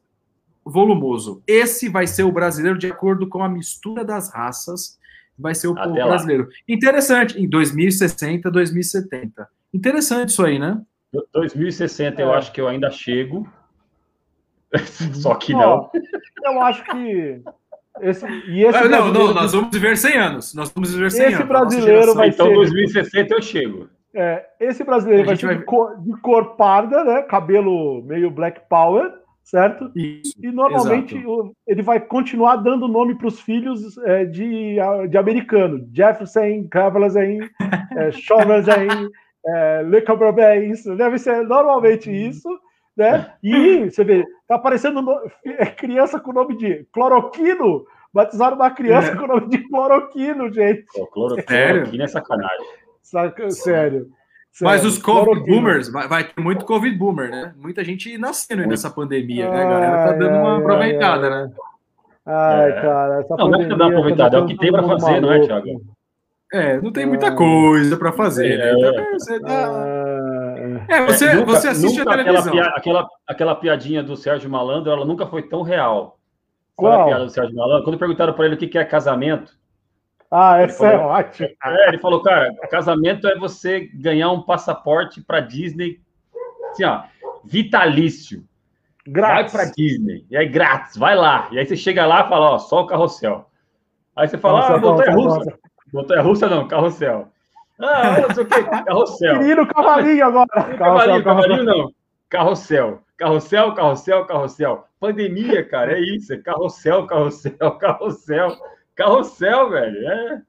[0.65, 1.43] volumoso.
[1.47, 4.99] Esse vai ser o brasileiro de acordo com a mistura das raças,
[5.39, 6.07] vai ser o Até povo lá.
[6.07, 6.49] brasileiro.
[6.69, 9.49] Interessante, em 2060, 2070.
[9.73, 10.81] Interessante isso aí, né?
[11.33, 12.25] 2060 é.
[12.25, 13.49] eu acho que eu ainda chego.
[15.15, 15.91] Só que não.
[16.45, 17.43] Eu acho que
[18.01, 20.55] esse, e esse não, não, nós vamos viver 100 anos.
[20.55, 21.49] Nós vamos viver 100 esse anos.
[21.49, 22.53] brasileiro vai então, ser.
[22.53, 23.89] Então, 2060 eu chego.
[24.19, 25.59] É, esse brasileiro vai ser vai...
[25.59, 27.23] de, cor, de cor parda, né?
[27.23, 29.13] Cabelo meio black power,
[29.45, 29.93] certo?
[29.95, 31.53] Isso, e normalmente exato.
[31.65, 34.77] ele vai continuar dando nome para os filhos é, de,
[35.09, 35.89] de americano.
[35.95, 37.49] Jefferson, Cavalazen,
[37.97, 39.09] é, Chauvelin,
[39.47, 40.97] é, Le Cabrobé, isso.
[40.97, 42.49] Deve ser normalmente isso,
[42.97, 43.35] né?
[43.41, 47.85] E você vê, tá aparecendo no, é criança com o nome de cloroquino.
[48.13, 49.15] Batizaram uma criança é.
[49.15, 50.87] com o nome de cloroquino, gente.
[50.93, 52.67] Pô, cloroquino é sacanagem.
[53.11, 54.11] Saca, sério.
[54.61, 57.55] Mas os Covid boomers, vai, vai, ter muito Covid boomer, né?
[57.57, 59.63] Muita gente nascendo nessa pandemia, né?
[59.63, 61.51] A galera tá dando uma aproveitada, né?
[62.27, 62.73] Ai, é.
[62.83, 65.21] cara, essa não, não é que dá uma aproveitada, é o que tem pra fazer,
[65.21, 65.81] não é, Thiago?
[66.53, 68.73] É, não tem muita coisa pra fazer, né?
[68.73, 69.13] Então, é.
[69.13, 69.85] você tá...
[70.89, 72.53] É, você, é, nunca, você assiste a televisão.
[72.53, 76.19] Aquela, aquela, aquela piadinha do Sérgio Malandro, ela nunca foi tão real.
[76.77, 77.03] Qual?
[77.03, 77.85] a piada do Sérgio Malandro?
[77.85, 79.58] Quando perguntaram para ele o que é casamento,
[80.31, 81.49] ah, essa é ótima.
[81.65, 86.01] É, ele falou, cara, casamento é você ganhar um passaporte para Disney,
[86.71, 87.03] assim, ó,
[87.45, 88.45] vitalício.
[89.07, 89.53] Grátis.
[89.53, 90.27] Vai para Disney.
[90.31, 91.49] E aí, grátis, vai lá.
[91.51, 93.49] E aí você chega lá e fala, ó, só o carrossel.
[94.15, 95.59] Aí você fala, Nossa, ah, montanha russa.
[95.93, 97.29] Montanha russa não, carrossel.
[97.81, 99.39] Ah, não sei o que, carrossel.
[99.39, 100.77] Menino cavalinho agora.
[100.77, 101.93] Cavalinho, cavalinho não.
[102.29, 103.01] Carrossel.
[103.17, 104.85] Carrossel, carrossel, carrossel.
[105.01, 106.35] Pandemia, cara, é isso.
[106.35, 108.57] É carrossel, carrossel, carrossel.
[108.99, 110.09] Carrossel, velho.
[110.09, 110.43] É.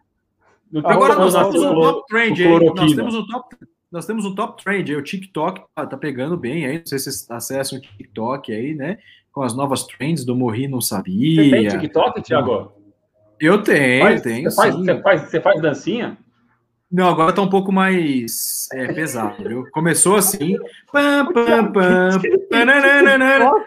[0.84, 2.60] Agora nós temos um top trend aí.
[2.60, 3.56] Nós temos um top,
[3.92, 4.98] nós temos um top trend aí.
[4.98, 6.80] O TikTok tá, tá pegando bem aí.
[6.80, 8.98] Não sei se vocês acessam o TikTok aí, né?
[9.32, 11.44] Com as novas trends do Morri Não Sabia.
[11.44, 12.74] Você tem TikTok, Thiago?
[13.40, 14.50] Eu tenho, faz, tenho.
[14.50, 16.18] Você faz, você faz, você faz dancinha?
[16.92, 19.64] Não, agora tá um pouco mais é, pesado, viu?
[19.72, 20.58] Começou assim.
[20.92, 22.10] Pam, pam, pam,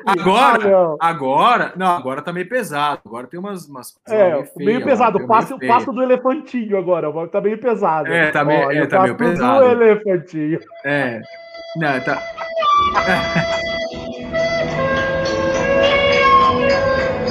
[0.04, 3.00] agora, agora, não, agora tá meio pesado.
[3.06, 3.68] Agora tem umas.
[3.68, 5.18] umas é, meio, feia, meio pesado.
[5.18, 8.08] O passo, meio passo do elefantinho agora, tá meio pesado.
[8.12, 9.66] É, tá meio, Olha, é, tá meio pesado.
[9.66, 10.58] Do elefantinho.
[10.84, 11.22] É.
[11.76, 12.20] Não, tá.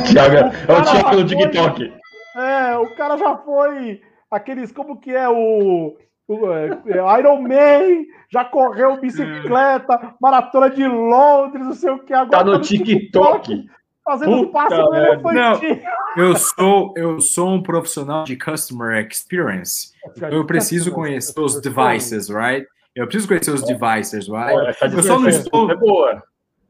[0.10, 1.94] Tiago, é o Tiago do TikTok.
[2.38, 4.02] É, o cara já foi
[4.32, 11.66] aqueles, como que é o, o é, Iron Man, já correu bicicleta, maratona de Londres,
[11.66, 12.38] não sei o que agora.
[12.40, 13.50] Tá no, tá no TikTok.
[13.50, 15.82] TikTok fazendo Puta passo no elefantinho.
[16.18, 19.94] eu sou, eu sou um profissional de customer experience.
[20.16, 22.68] Então eu preciso conhecer os devices, right?
[22.96, 24.78] Eu preciso conhecer os devices, right?
[24.82, 25.72] Eu só não estou.
[25.72, 26.24] É boa.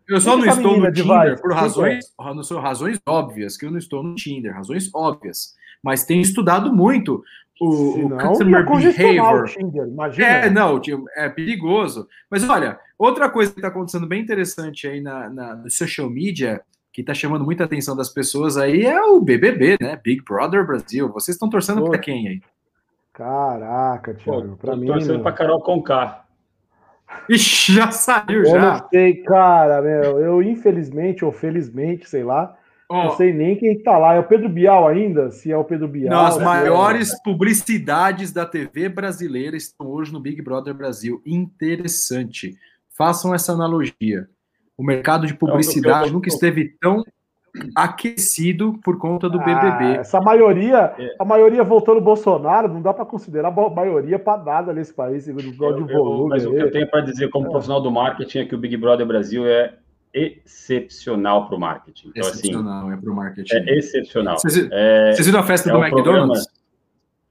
[0.07, 4.13] Eu só não estou no Tinder por razões, razões óbvias, que eu não estou no
[4.15, 5.55] Tinder, razões óbvias.
[5.81, 7.23] Mas tenho estudado muito
[7.61, 9.47] o, o customer behavior.
[9.47, 9.87] Tinder,
[10.17, 10.81] é, não,
[11.15, 12.07] é perigoso.
[12.29, 16.61] Mas olha, outra coisa que está acontecendo bem interessante aí na, na no social media,
[16.91, 19.99] que está chamando muita atenção das pessoas aí, é o BBB, né?
[20.03, 21.11] Big Brother Brasil.
[21.11, 22.41] Vocês estão torcendo para quem aí?
[23.13, 24.87] Caraca, Thiago, para mim.
[24.87, 26.25] torcendo para Carol Conká.
[27.29, 28.55] Ixi, já saiu, eu já.
[28.55, 30.19] Eu não sei, cara, meu.
[30.19, 32.57] Eu, infelizmente ou felizmente, sei lá,
[32.91, 34.15] Oh, não sei nem quem está lá.
[34.15, 35.31] É o Pedro Bial ainda?
[35.31, 36.09] Se é o Pedro Bial.
[36.09, 37.17] Não, as é maiores é...
[37.23, 41.21] publicidades da TV brasileira estão hoje no Big Brother Brasil.
[41.25, 42.57] Interessante.
[42.97, 44.27] Façam essa analogia.
[44.77, 47.01] O mercado de publicidade eu, eu, nunca esteve tão
[47.75, 49.85] aquecido por conta do BBB.
[49.85, 51.15] Ah, essa maioria, é.
[51.17, 55.23] a maioria voltou no Bolsonaro, não dá para considerar a maioria para nada nesse país,
[55.23, 56.29] segundo o de volume.
[56.29, 57.49] Mas o que eu tenho para dizer como é.
[57.49, 59.75] profissional do marketing é que o Big Brother Brasil é
[60.13, 62.09] excepcional para o marketing.
[62.09, 63.55] Então, assim, excepcional, assim, é para o marketing.
[63.55, 64.37] É excepcional.
[64.37, 66.47] Vocês, é, viram a festa é do um McDonald's?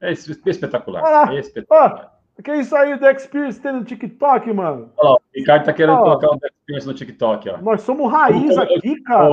[0.01, 1.03] É espetacular.
[1.03, 2.11] Ah, espetacular.
[2.37, 4.89] Ah, que é isso aí do Experience tem no TikTok, mano?
[4.97, 7.57] Olha lá, o Ricardo tá querendo colocar o Experience no TikTok, ó.
[7.61, 9.29] Nós somos raiz aqui, cara.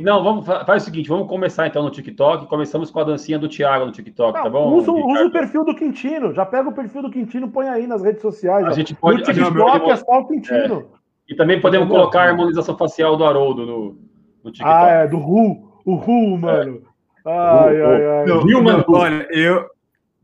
[0.00, 2.46] não, vamos faz o seguinte, vamos começar então no TikTok.
[2.46, 4.74] Começamos com a dancinha do Thiago no TikTok, não, tá bom?
[4.76, 8.02] Usa, usa, o perfil do Quintino, já pega o perfil do Quintino, põe aí nas
[8.02, 8.64] redes sociais.
[8.64, 8.72] A ó.
[8.72, 9.18] gente pode.
[9.18, 10.90] No TikTok é só o Quintino.
[10.94, 10.98] É.
[11.28, 13.98] E também podemos colocar a harmonização facial do Haroldo no,
[14.42, 14.74] no TikTok.
[14.74, 15.68] Ah, é, do Ru.
[15.84, 16.82] O Ru, mano.
[17.26, 17.30] É.
[17.30, 18.26] Ai, ai, ai.
[18.26, 19.68] Não, não, olha, eu,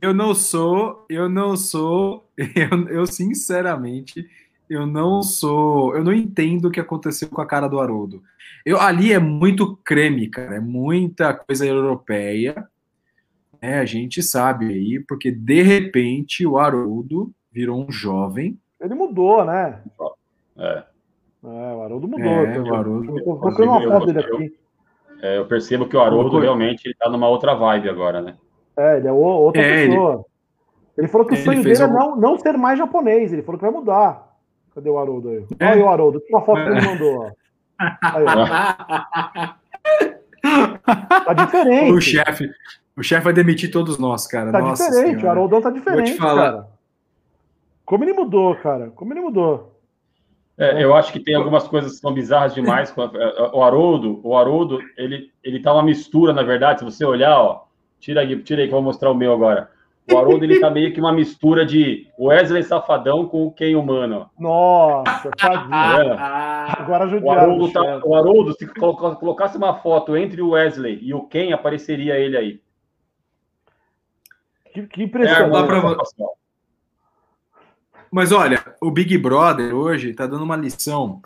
[0.00, 4.26] eu não sou, eu não sou, eu, eu sinceramente,
[4.68, 8.22] eu não sou, eu não entendo o que aconteceu com a cara do Haroldo.
[8.64, 12.66] Eu, ali é muito creme, cara, é muita coisa europeia,
[13.60, 18.58] né, a gente sabe aí, porque de repente o Haroldo virou um jovem.
[18.80, 19.82] Ele mudou, né?
[20.56, 20.84] É.
[21.44, 22.26] É, o Haroldo mudou.
[22.26, 23.22] É, o Haroldo.
[23.22, 24.54] Tô procurando uma foto dele aqui.
[25.22, 28.34] É, eu percebo que o Haroldo realmente está numa outra vibe agora, né?
[28.76, 30.12] É, ele é outra é, pessoa.
[30.12, 30.22] Ele...
[30.98, 31.08] ele...
[31.08, 33.32] falou que o sonho dele é não, não ser mais japonês.
[33.32, 34.34] Ele falou que vai mudar.
[34.74, 35.46] Cadê o Haroldo aí?
[35.60, 35.66] É.
[35.66, 36.22] Olha aí o Haroldo.
[36.30, 36.82] Uma foto que ele é.
[36.82, 37.20] mandou.
[37.20, 37.30] Ó.
[38.02, 39.54] Aí, ó.
[41.24, 41.92] tá diferente.
[41.92, 42.50] O chefe.
[42.96, 44.52] O chefe vai demitir todos nós, cara.
[44.52, 45.26] Tá Nossa diferente, senhora.
[45.26, 46.52] o Haroldão tá diferente, Vou te falar.
[46.52, 46.68] Cara.
[47.84, 48.92] Como ele mudou, cara.
[48.94, 49.73] Como ele mudou.
[50.56, 52.94] É, eu acho que tem algumas coisas que são bizarras demais.
[53.52, 57.64] O Haroldo, o Haroldo, ele, ele tá uma mistura, na verdade, se você olhar, ó.
[57.98, 59.70] Tira aí, tira aí que eu vou mostrar o meu agora.
[60.10, 64.28] O Haroldo, ele tá meio que uma mistura de Wesley Safadão com o Ken Humano.
[64.38, 65.70] Nossa, tadinho.
[66.14, 66.80] É.
[66.80, 71.22] Agora o Haroldo, tá, o Haroldo, se colocasse uma foto entre o Wesley e o
[71.22, 72.60] Ken, apareceria ele aí.
[74.72, 75.72] Que, que impressionante.
[76.20, 76.43] É.
[78.14, 81.20] Mas olha, o Big Brother hoje está dando uma lição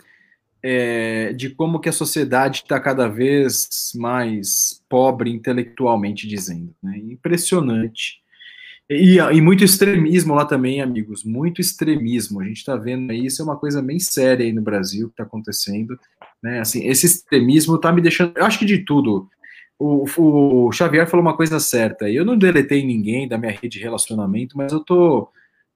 [0.63, 6.75] é, de como que a sociedade está cada vez mais pobre intelectualmente dizendo.
[6.83, 6.97] Né?
[7.11, 8.23] Impressionante.
[8.89, 12.41] E, e, muito extremismo lá também, amigos, muito extremismo.
[12.41, 15.13] A gente está vendo aí, isso é uma coisa bem séria aí no Brasil que
[15.13, 15.95] está acontecendo.
[16.43, 16.59] Né?
[16.61, 18.33] Assim, esse extremismo está me deixando.
[18.35, 19.29] Eu acho que de tudo.
[19.79, 22.09] O, o, Xavier falou uma coisa certa.
[22.09, 25.29] Eu não deletei ninguém da minha rede de relacionamento, mas eu tô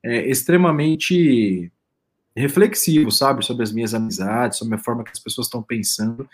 [0.03, 1.73] é, extremamente
[2.35, 6.29] reflexivo, sabe, sobre as minhas amizades, sobre a forma que as pessoas estão pensando,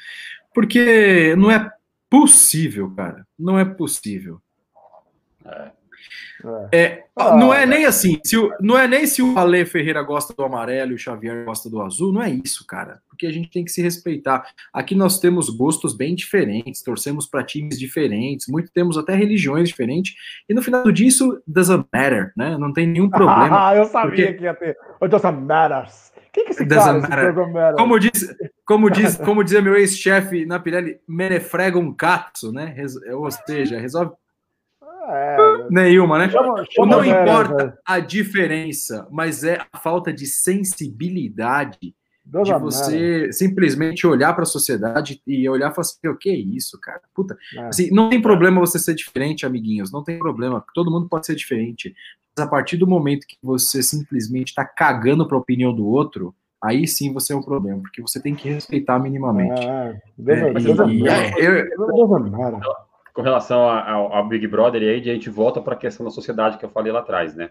[0.55, 1.73] porque não é
[2.09, 4.41] possível, cara, não é possível.
[5.45, 5.78] É.
[6.71, 6.79] É.
[6.81, 10.03] é, ah, não é nem assim, se o, não é nem se o Ale Ferreira
[10.03, 13.01] gosta do amarelo e o Xavier gosta do azul, não é isso, cara.
[13.09, 14.47] Porque a gente tem que se respeitar.
[14.73, 20.15] Aqui nós temos gostos bem diferentes, torcemos para times diferentes, muito temos até religiões diferentes,
[20.49, 22.57] e no final disso, doesn't matter, né?
[22.57, 23.69] Não tem nenhum problema.
[23.69, 24.35] Ah, eu sabia porque...
[24.35, 24.77] que ia ter.
[25.03, 25.87] It doesn't matter.
[26.33, 31.01] Que é esse cara, esse como diz, como diz, como dizia meu ex-chefe na Pirelli,
[31.09, 32.77] menefrega um catso, né?
[33.13, 34.13] Ou seja, resolve
[35.09, 36.31] é, Nenhuma, né?
[36.31, 37.73] Chama, chama não importa né?
[37.85, 41.95] a diferença, mas é a falta de sensibilidade
[42.29, 46.29] Deus de você simplesmente olhar para a sociedade e olhar e falar assim, o que
[46.29, 47.01] é isso, cara?
[47.15, 47.61] Puta, é.
[47.69, 51.35] assim, não tem problema você ser diferente, amiguinhos, não tem problema, todo mundo pode ser
[51.35, 51.95] diferente.
[52.37, 56.35] Mas a partir do momento que você simplesmente está cagando para a opinião do outro,
[56.63, 59.67] aí sim você é um problema, porque você tem que respeitar minimamente.
[59.67, 61.65] Ah, Deus é, Deus e, é, eu,
[63.19, 66.11] com relação ao, ao, Big Brother, e aí a gente volta para a questão da
[66.13, 67.51] sociedade que eu falei lá atrás, né?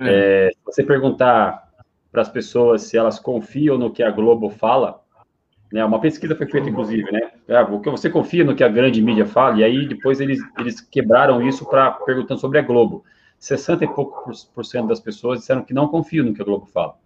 [0.00, 0.48] É.
[0.48, 1.68] É, se você perguntar
[2.10, 5.00] para as pessoas se elas confiam no que a Globo fala,
[5.72, 5.84] né?
[5.84, 7.30] Uma pesquisa foi feita, inclusive, né?
[7.46, 10.40] É, o que você confia no que a grande mídia fala, e aí depois eles,
[10.58, 13.04] eles quebraram isso para perguntando sobre a Globo.
[13.38, 16.66] 60 e poucos por cento das pessoas disseram que não confiam no que a Globo
[16.66, 16.96] fala.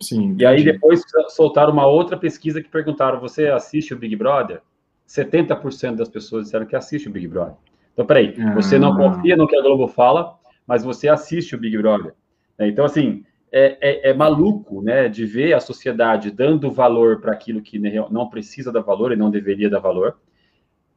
[0.00, 0.34] Sim.
[0.38, 4.62] E aí depois soltaram uma outra pesquisa que perguntaram: você assiste o Big Brother?
[5.08, 7.54] 70% das pessoas disseram que assiste o Big Brother.
[7.92, 8.96] Então, peraí, você não ah.
[8.96, 12.14] confia no que a Globo fala, mas você assiste o Big Brother.
[12.58, 12.68] Né?
[12.68, 17.62] Então, assim, é, é, é, maluco, né, de ver a sociedade dando valor para aquilo
[17.62, 20.18] que não precisa dar valor e não deveria dar valor,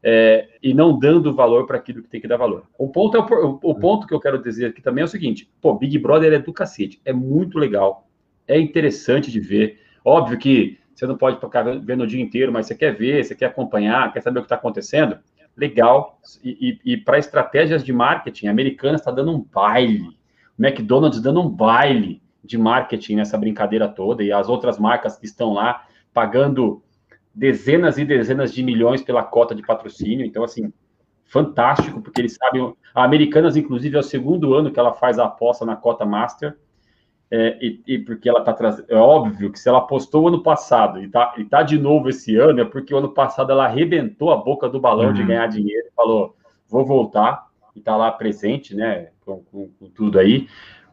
[0.03, 2.66] é, e não dando valor para aquilo que tem que dar valor.
[2.78, 5.49] O ponto, é o, o, ponto que eu quero dizer aqui também é o seguinte:
[5.62, 8.07] pô, Big Brother é do cacete, é muito legal,
[8.47, 9.80] é interessante de ver.
[10.03, 13.36] Óbvio que você não pode ficar vendo o dia inteiro, mas você quer ver, você
[13.36, 15.18] quer acompanhar, quer saber o que está acontecendo,
[15.56, 16.20] legal.
[16.44, 20.18] E, e, e para estratégias de marketing, a Americana está dando um baile,
[20.58, 25.26] o McDonald's dando um baile de marketing nessa brincadeira toda, e as outras marcas que
[25.26, 26.84] estão lá pagando
[27.34, 30.26] dezenas e dezenas de milhões pela cota de patrocínio.
[30.26, 30.72] Então, assim,
[31.26, 32.74] fantástico, porque eles sabem.
[32.94, 36.58] A Americanas, inclusive, é o segundo ano que ela faz a aposta na cota Master
[37.34, 38.86] é, e, e, porque ela está trazendo.
[38.90, 42.36] É óbvio que se ela postou ano passado e está e tá de novo esse
[42.36, 45.14] ano, é porque o ano passado ela arrebentou a boca do balão uhum.
[45.14, 46.36] de ganhar dinheiro e falou:
[46.68, 50.50] vou voltar, e está lá presente, né, com, com, com tudo aí.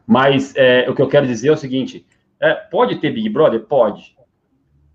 [0.07, 2.05] Mas é, o que eu quero dizer é o seguinte:
[2.39, 3.59] é, pode ter Big Brother?
[3.65, 4.15] Pode,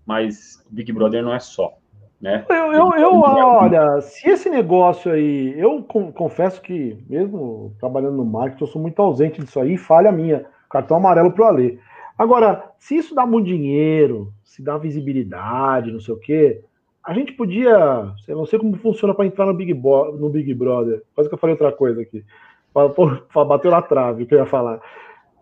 [0.03, 1.77] mas Big Brother não é só.
[2.19, 2.43] Né?
[2.49, 8.63] Eu, eu, eu olha, se esse negócio aí, eu confesso que, mesmo trabalhando no marketing,
[8.63, 10.43] eu sou muito ausente disso aí, falha minha
[10.75, 11.77] Cartão amarelo pro Alê.
[12.17, 16.61] Agora, se isso dá muito dinheiro, se dá visibilidade, não sei o quê,
[17.01, 18.11] a gente podia.
[18.27, 21.01] Eu não sei como funciona para entrar no Big, Bo, no Big Brother.
[21.13, 22.25] Quase que eu falei outra coisa aqui.
[22.73, 24.81] Bateu na trave o que eu ia falar.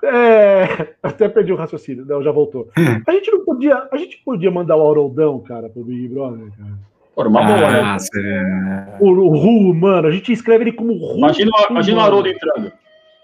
[0.03, 2.69] É, até perdi o raciocínio, não, já voltou.
[3.07, 3.87] A gente não podia.
[3.91, 7.27] A gente podia mandar o Auroldão, cara, pro Big Brother, cara.
[7.27, 7.81] Uma boa, né?
[7.83, 11.17] Ah, o, o Ru, mano, a gente escreve ele como Ru.
[11.17, 12.71] Imagina, imagina o Haroldo entrando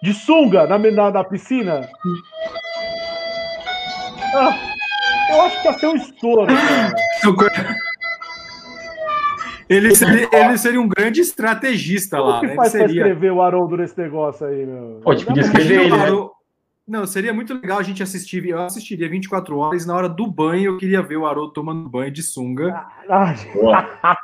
[0.02, 1.89] de sunga na, na, na piscina.
[4.34, 4.58] Ah,
[5.32, 6.47] eu acho que ia ser um estouro.
[9.70, 12.39] Ele seria, ele seria, um grande estrategista Como lá.
[12.39, 12.56] que né?
[12.56, 12.88] faz seria...
[12.88, 15.00] pra escrever o Haroldo nesse negócio aí, meu?
[15.04, 16.30] Pode pedir escrever ele, né?
[16.90, 18.44] Não, seria muito legal a gente assistir.
[18.48, 22.10] Eu assistiria 24 horas na hora do banho eu queria ver o Haroldo tomando banho
[22.10, 22.84] de sunga.
[23.08, 23.36] Ah,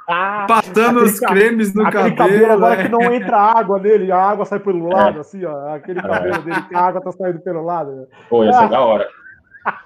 [0.50, 2.42] passando os cremes no aquele cabelo.
[2.42, 2.84] cabelo agora é.
[2.84, 5.22] que não entra água nele, a água sai pelo lado, é.
[5.22, 5.76] assim, ó.
[5.76, 6.40] Aquele cabelo é.
[6.40, 8.08] dele que a água tá saindo pelo lado.
[8.28, 9.08] Pô, ia ser da hora.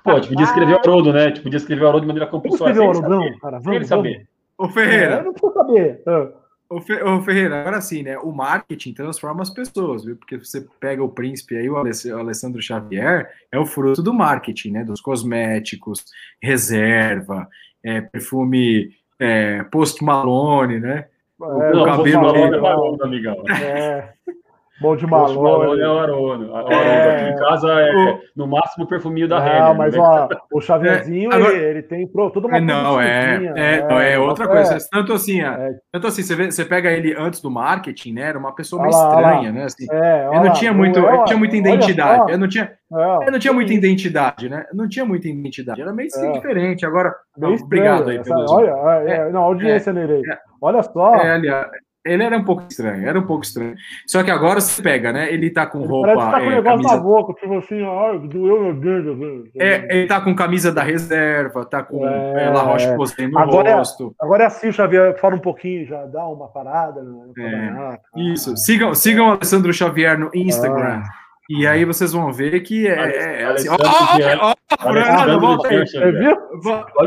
[0.02, 1.26] Pô, a gente podia escrever o Haroldo, né?
[1.26, 2.72] A gente podia escrever o Haroldo de maneira compulsória.
[2.72, 3.60] Escrever o Haroldo, cara.
[3.60, 4.28] Vamos, ele saber.
[4.58, 5.16] Ô, Ferreira.
[5.16, 6.02] É, eu não preciso saber.
[6.08, 6.28] Ah.
[6.70, 8.20] Ô, Ferreira, agora sim, né?
[8.20, 10.16] O marketing transforma as pessoas, viu?
[10.16, 14.84] Porque você pega o príncipe aí, o Alessandro Xavier, é o fruto do marketing, né?
[14.84, 16.06] Dos cosméticos,
[16.40, 17.50] reserva,
[17.84, 21.08] é, perfume é, Post Malone, né?
[21.42, 22.22] É, o, cabelo.
[22.22, 23.44] Malone é barulho, amigão.
[23.50, 24.14] É.
[24.82, 25.82] Bom de Malone.
[25.82, 26.58] é o Arono.
[26.72, 27.16] É...
[27.16, 28.20] Aqui em casa é, o...
[28.36, 29.64] no máximo o perfuminho da Renner.
[29.64, 30.00] Não, mas né?
[30.02, 31.54] ó, o Xavierzinho, é, agora...
[31.54, 34.78] ele, ele, tem toda uma Não, é, é, é, é outra coisa.
[34.92, 35.76] Tanto assim, é.
[35.92, 38.22] tanto assim, você, vê, você pega ele antes do marketing, né?
[38.22, 39.64] Era uma pessoa meio estranha, né?
[39.66, 42.32] Assim, ele não tinha muito, ele tinha muita identidade.
[42.32, 44.66] Eu não tinha, eu não tinha muita identidade, né?
[44.74, 45.82] Não tinha muita identidade.
[45.82, 46.86] Era meio diferente.
[46.86, 48.46] Agora, não, obrigado aí pelo.
[48.50, 50.22] Olha, não, audiência, Nerei.
[50.62, 51.16] Olha só.
[51.16, 51.70] É, aliás.
[52.06, 53.76] Ele era um pouco estranho, era um pouco estranho.
[54.08, 55.32] Só que agora você pega, né?
[55.34, 56.08] Ele tá com roupa.
[56.08, 56.96] Parece que tá com é, negócio camisa...
[56.96, 59.50] na boca, tipo assim, ó, doeu meu dedo.
[59.60, 63.38] É, ele tá com camisa da reserva, tá com é, é La Roche Posay no
[63.38, 64.16] agora rosto.
[64.22, 67.02] É, agora é assim, Xavier, fala um pouquinho, já dá uma parada.
[67.04, 67.98] Né?
[68.16, 71.02] É, isso, sigam, sigam o Alessandro Xavier no Instagram.
[71.04, 71.30] Ah.
[71.50, 73.68] E aí vocês vão ver que é, é assim.
[73.68, 73.78] Olha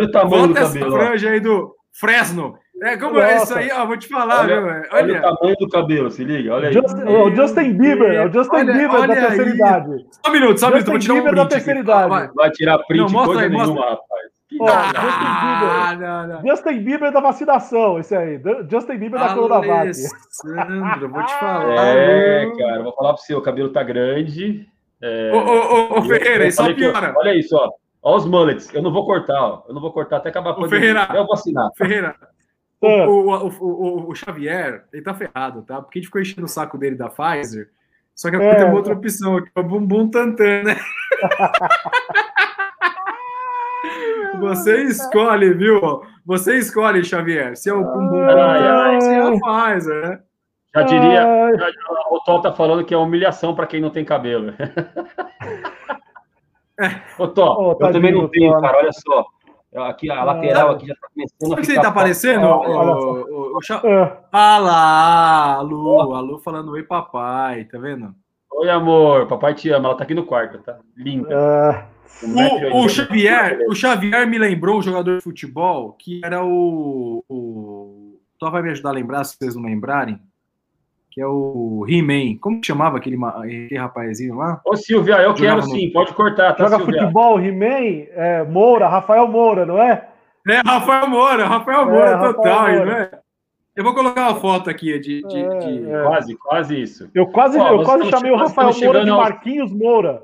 [0.04, 0.58] o tamanho volta do cabelo.
[0.58, 2.58] Essa franja aí do Fresno.
[2.82, 3.26] É, como Nossa.
[3.28, 5.18] é isso aí, ó, vou te falar, olha, viu, olha, olha.
[5.18, 6.74] o tamanho do cabelo, se liga, olha aí.
[6.74, 9.54] Just, o Justin Bieber, é o Justin olha, Bieber da terceira aí.
[9.56, 10.06] idade.
[10.10, 11.36] Só um minuto, só um minuto, vou tirar um print.
[11.36, 12.08] da terceira idade.
[12.08, 13.90] Vai, vai tirar print não, mostra coisa aí, nenhuma, mostra.
[13.90, 14.32] rapaz.
[14.60, 15.70] Oh, Justin, Bieber.
[15.70, 16.48] Ah, não, não.
[16.48, 18.42] Justin Bieber da vacinação, esse aí.
[18.68, 19.70] Justin Bieber da Coronavac.
[19.70, 21.86] Alessandro, vou te falar.
[21.86, 24.66] É, cara, vou falar para você, o cabelo tá grande.
[25.00, 25.30] É...
[25.32, 27.14] Ô, ô, ô, Ferreira, isso só piora.
[27.16, 27.70] Olha isso, ó.
[28.02, 28.74] Olha os mullets.
[28.74, 29.62] Eu não vou cortar, ó.
[29.68, 30.78] Eu não vou cortar até acabar a pandemia.
[30.80, 31.70] Ferreira, eu vou vacinar.
[31.76, 32.16] Ferreira,
[32.86, 35.80] o, o, o, o, Xavier, ele tá ferrado, tá?
[35.80, 37.70] Porque a gente ficou enchendo o saco dele da Pfizer.
[38.14, 38.54] Só que é.
[38.56, 40.76] tem uma outra opção, que é o bumbum tantan, né?
[44.40, 46.02] Você escolhe, viu?
[46.26, 50.20] Você escolhe, Xavier, se é o bumbum tantan ou se é a Pfizer, né?
[50.74, 51.22] Já diria,
[51.58, 51.70] já,
[52.10, 54.54] o Tó tá falando que é humilhação para quem não tem cabelo.
[57.18, 59.26] Ô, Tó, oh, eu também não tenho, cara, olha só.
[59.74, 62.46] Aqui, a lateral aqui já está começando Sabe a que ele está aparecendo?
[62.46, 63.60] O, o, o, o,
[64.30, 68.14] Ah lá, a Lu, a Lu falando oi papai, tá vendo?
[68.52, 70.78] Oi amor, papai te ama, ela tá aqui no quarto, tá?
[70.94, 71.88] Linda.
[72.22, 77.24] o, o, Xavier, o Xavier me lembrou um jogador de futebol que era o.
[77.26, 78.20] o...
[78.38, 80.20] Só vai me ajudar a lembrar, se vocês não lembrarem
[81.12, 82.38] que é o He-Man.
[82.40, 84.60] Como que chamava aquele, aquele rapazinho lá?
[84.64, 85.62] Ô, Silvia, eu quero no...
[85.64, 87.00] sim, pode cortar, tá, Joga Silvia?
[87.00, 90.08] futebol, He-Man, é, Moura, Rafael Moura, não é?
[90.48, 92.84] É, Rafael Moura, Rafael Moura é, total, Rafael Moura.
[92.86, 93.10] não é?
[93.76, 95.22] Eu vou colocar uma foto aqui de.
[95.22, 95.90] de, é, de...
[95.90, 96.02] É.
[96.02, 97.10] Quase, quase isso.
[97.14, 99.78] Eu quase, Ó, eu quase chamei o Rafael Moura de Marquinhos ao...
[99.78, 100.22] Moura.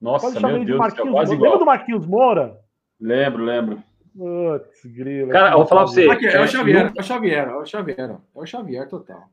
[0.00, 1.28] Nossa, quase meu Deus, de Marquinhos Moura.
[1.28, 2.58] Lembra do Marquinhos Moura?
[3.00, 3.82] Lembro, lembro.
[4.16, 5.30] Putz, grilo.
[5.30, 6.08] Cara, eu vou falar pra você.
[6.08, 9.28] Aqui, é, o Xavier, é o Xavier, é o Xavier, é o Xavier total.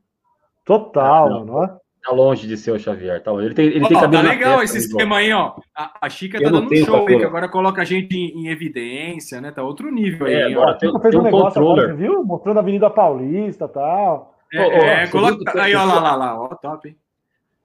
[0.65, 1.79] Total, é, mano.
[2.03, 3.47] Tá longe de ser o Xavier, tá longe.
[3.47, 5.53] Ele tem, ele oh, tem cabelo Tá legal esse esquema aí, ó.
[5.73, 8.47] A, a Chica tá dando um show aí, que agora coloca a gente em, em,
[8.49, 9.51] evidência, né?
[9.51, 10.33] Tá outro nível aí.
[10.33, 11.85] É, agora tem, tem, um, um controller.
[11.85, 12.23] Agora, viu?
[12.25, 14.35] Mostrando a Avenida Paulista e tal.
[14.53, 15.61] É, oh, é coloca...
[15.61, 16.41] Aí, ó lá, lá, lá.
[16.41, 16.95] Ó, top, hein?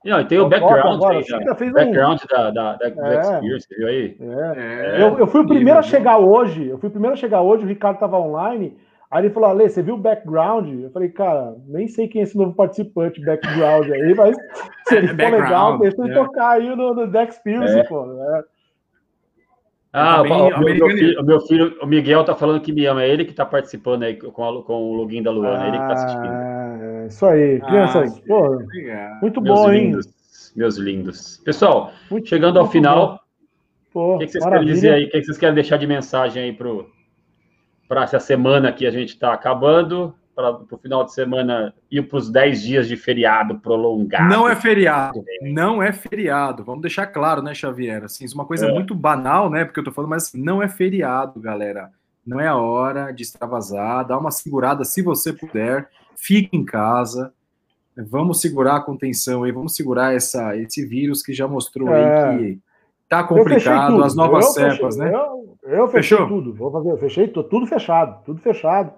[0.04, 2.26] Não, tem o background, agora, aí, fez background um...
[2.28, 4.16] da, da, da, é, Experience, viu aí?
[4.20, 4.96] É.
[4.96, 5.02] É.
[5.02, 7.64] Eu, eu fui o primeiro a chegar hoje, eu fui o primeiro a chegar hoje,
[7.64, 8.76] o Ricardo tava online,
[9.10, 10.68] Aí ele falou, Ale, você viu o background?
[10.68, 14.36] Eu falei, cara, nem sei quem é esse novo participante background aí, mas
[14.86, 16.14] se ele for legal, deixa ele é.
[16.14, 17.84] tocar aí no, no Dex Pills, é.
[17.84, 18.04] pô.
[18.04, 18.44] Né?
[19.90, 23.02] Ah, o, meu, meu, filho, o meu filho, o Miguel tá falando que me ama,
[23.02, 25.68] é ele que tá participando aí com, a, com o login da Luana, ah, é
[25.68, 26.26] ele que tá assistindo.
[26.26, 28.58] Ah, isso aí, crianças, ah, pô,
[29.22, 30.12] muito meus bom, lindos, hein?
[30.54, 31.36] Meus lindos.
[31.38, 33.20] Pessoal, muito, chegando ao final,
[33.94, 34.66] o que, que, vocês maravilha.
[34.66, 35.04] querem dizer aí?
[35.04, 36.86] O que, que vocês querem deixar de mensagem aí pro,
[37.88, 42.18] para essa semana que a gente está acabando, para o final de semana ir para
[42.18, 44.28] os 10 dias de feriado prolongado.
[44.28, 46.62] Não é feriado, não é feriado.
[46.62, 48.04] Vamos deixar claro, né, Xavier?
[48.04, 48.72] Assim, isso é uma coisa é.
[48.72, 49.64] muito banal, né?
[49.64, 51.90] Porque eu estou falando, mas não é feriado, galera.
[52.24, 57.32] Não é a hora de extravasar, dá uma segurada se você puder, fique em casa.
[57.96, 62.28] Vamos segurar a contenção aí, vamos segurar essa, esse vírus que já mostrou é.
[62.28, 62.60] aí que
[63.08, 65.18] tá complicado, as novas eu cepas, fechei, né?
[65.18, 66.28] Eu, eu fechei Fechou?
[66.28, 66.54] tudo.
[66.54, 68.92] Vou fazer, eu fechei tudo fechado, tudo fechado.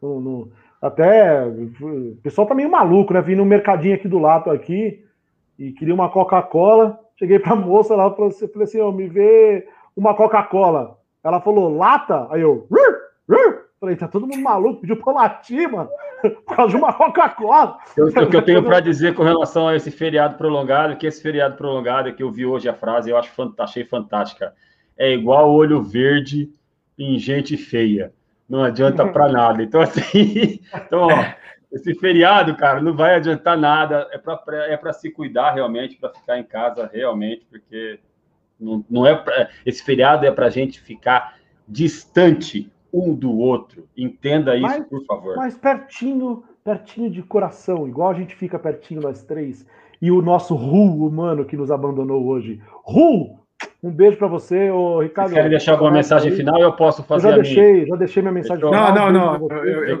[0.00, 3.20] No, no, até o pessoal tá meio maluco, né?
[3.20, 5.04] Vim no mercadinho aqui do lado aqui
[5.58, 6.98] e queria uma Coca-Cola.
[7.18, 8.32] Cheguei pra moça lá, falei
[8.62, 10.96] assim, ó, me vê uma Coca-Cola.
[11.22, 12.26] Ela falou, lata?
[12.30, 12.96] Aí eu, rur,
[13.28, 13.60] rur.
[13.78, 15.88] Falei, tá todo mundo maluco, pediu pra latir, mano,
[16.44, 17.78] por causa de uma Coca-Cola.
[17.96, 21.56] O que eu tenho para dizer com relação a esse feriado prolongado, que esse feriado
[21.56, 24.54] prolongado, que eu vi hoje a frase, eu acho, achei fantástica.
[24.96, 26.50] É igual olho verde
[26.98, 28.12] em gente feia.
[28.48, 29.62] Não adianta para nada.
[29.62, 31.24] Então, assim, então, ó,
[31.72, 34.08] esse feriado, cara, não vai adiantar nada.
[34.12, 38.00] É para é se cuidar realmente, para ficar em casa realmente, porque
[38.58, 43.84] não, não é pra, esse feriado é para a gente ficar distante um do outro.
[43.96, 45.36] Entenda isso, mas, por favor.
[45.36, 49.66] Mas pertinho, pertinho de coração, igual a gente fica pertinho nós três.
[50.00, 52.60] E o nosso Ru humano que nos abandonou hoje.
[52.84, 53.38] Ru!
[53.82, 55.34] Um beijo para você, ô Ricardo.
[55.34, 56.36] Quer deixar alguma mensagem aí?
[56.36, 58.72] final eu posso fazer eu já deixei, Já deixei minha mensagem Fechou?
[58.72, 58.94] final.
[58.94, 59.48] Não, não, não.
[59.50, 59.98] Eu, eu, eu,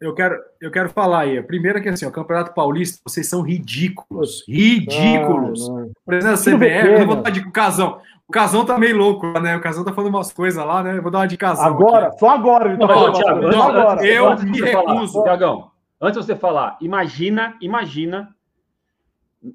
[0.00, 1.42] eu, quero, eu quero falar aí.
[1.42, 4.44] Primeiro que assim, o Campeonato Paulista, vocês são ridículos.
[4.48, 5.68] Ridículos.
[5.68, 8.00] Ah, Por exemplo, a CBF, eu não vou dar de casão.
[8.26, 9.56] O Casão tá meio louco, né?
[9.56, 10.98] O Casão tá falando umas coisas lá, né?
[10.98, 11.64] Eu vou dar uma de Casão.
[11.64, 12.18] Agora, aqui.
[12.18, 12.68] só agora.
[12.68, 14.06] Ele tá não, Thiago, não, agora.
[14.06, 15.22] Eu me recuso.
[15.22, 15.70] Tiagão,
[16.00, 18.28] antes de você falar, imagina, imagina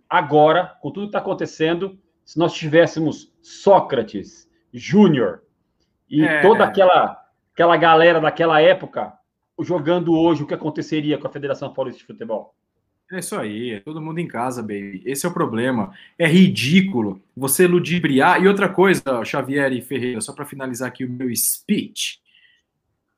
[0.09, 5.43] agora, com tudo que tá acontecendo, se nós tivéssemos Sócrates, Júnior
[6.09, 6.41] e é...
[6.41, 7.21] toda aquela,
[7.53, 9.13] aquela galera daquela época
[9.61, 12.55] jogando hoje, o que aconteceria com a Federação Paulista de Futebol?
[13.11, 15.03] É isso aí, é todo mundo em casa, baby.
[15.05, 15.93] Esse é o problema.
[16.17, 18.41] É ridículo você ludibriar.
[18.41, 22.19] E outra coisa, Xavier e Ferreira, só para finalizar aqui o meu speech.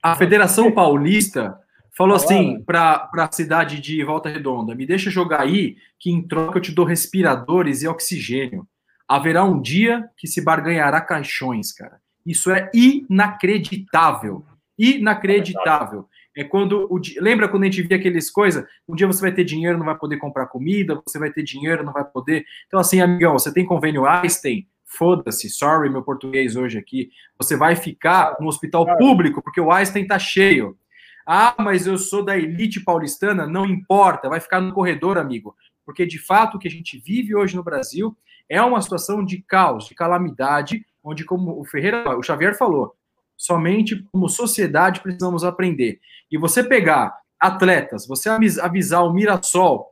[0.04, 1.58] A Federação Paulista
[1.96, 6.58] falou assim para a cidade de Volta Redonda: me deixa jogar aí, que em troca
[6.58, 8.68] eu te dou respiradores e oxigênio.
[9.08, 12.02] Haverá um dia que se barganhará caixões, cara.
[12.26, 14.44] Isso é inacreditável.
[14.78, 16.10] Inacreditável.
[16.36, 19.44] É quando o lembra quando a gente via aqueles coisas, um dia você vai ter
[19.44, 22.46] dinheiro, não vai poder comprar comida, você vai ter dinheiro, não vai poder.
[22.68, 27.10] Então assim, amigão, você tem convênio Einstein, foda-se, sorry meu português hoje aqui.
[27.38, 30.78] Você vai ficar no hospital público porque o Einstein tá cheio.
[31.26, 35.56] Ah, mas eu sou da elite paulistana, não importa, vai ficar no corredor, amigo.
[35.86, 38.16] Porque de fato o que a gente vive hoje no Brasil
[38.50, 42.96] é uma situação de caos, de calamidade, onde como o Ferreira, o Xavier falou,
[43.38, 46.00] somente como sociedade precisamos aprender.
[46.32, 49.92] E você pegar atletas, você avisar o Mirassol,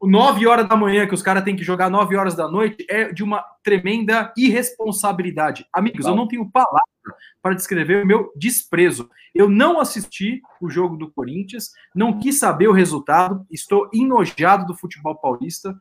[0.00, 3.12] 9 horas da manhã, que os caras têm que jogar 9 horas da noite, é
[3.12, 5.66] de uma tremenda irresponsabilidade.
[5.72, 6.82] Amigos, eu não tenho palavra
[7.42, 9.10] para descrever o meu desprezo.
[9.34, 14.76] Eu não assisti o jogo do Corinthians, não quis saber o resultado, estou enojado do
[14.76, 15.76] futebol paulista,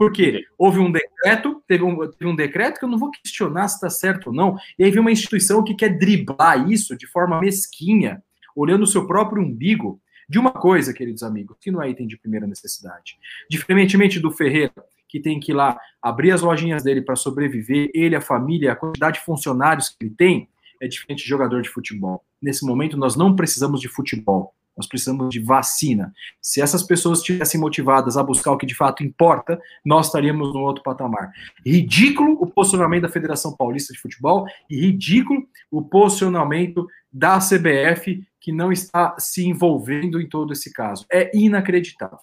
[0.00, 3.74] porque houve um decreto, teve um, teve um decreto que eu não vou questionar se
[3.74, 7.38] está certo ou não, e aí vem uma instituição que quer driblar isso de forma
[7.38, 8.22] mesquinha,
[8.56, 12.16] olhando o seu próprio umbigo, de uma coisa, queridos amigos, que não é item de
[12.16, 13.18] primeira necessidade.
[13.50, 14.72] Diferentemente do Ferreira,
[15.06, 18.76] que tem que ir lá abrir as lojinhas dele para sobreviver, ele, a família, a
[18.76, 20.48] quantidade de funcionários que ele tem,
[20.80, 22.24] é diferente de jogador de futebol.
[22.40, 24.54] Nesse momento, nós não precisamos de futebol.
[24.76, 26.12] Nós precisamos de vacina.
[26.40, 30.60] Se essas pessoas estivessem motivadas a buscar o que de fato importa, nós estaríamos no
[30.60, 31.32] outro patamar.
[31.64, 38.52] Ridículo o posicionamento da Federação Paulista de Futebol e ridículo o posicionamento da CBF que
[38.52, 41.04] não está se envolvendo em todo esse caso.
[41.12, 42.18] É inacreditável.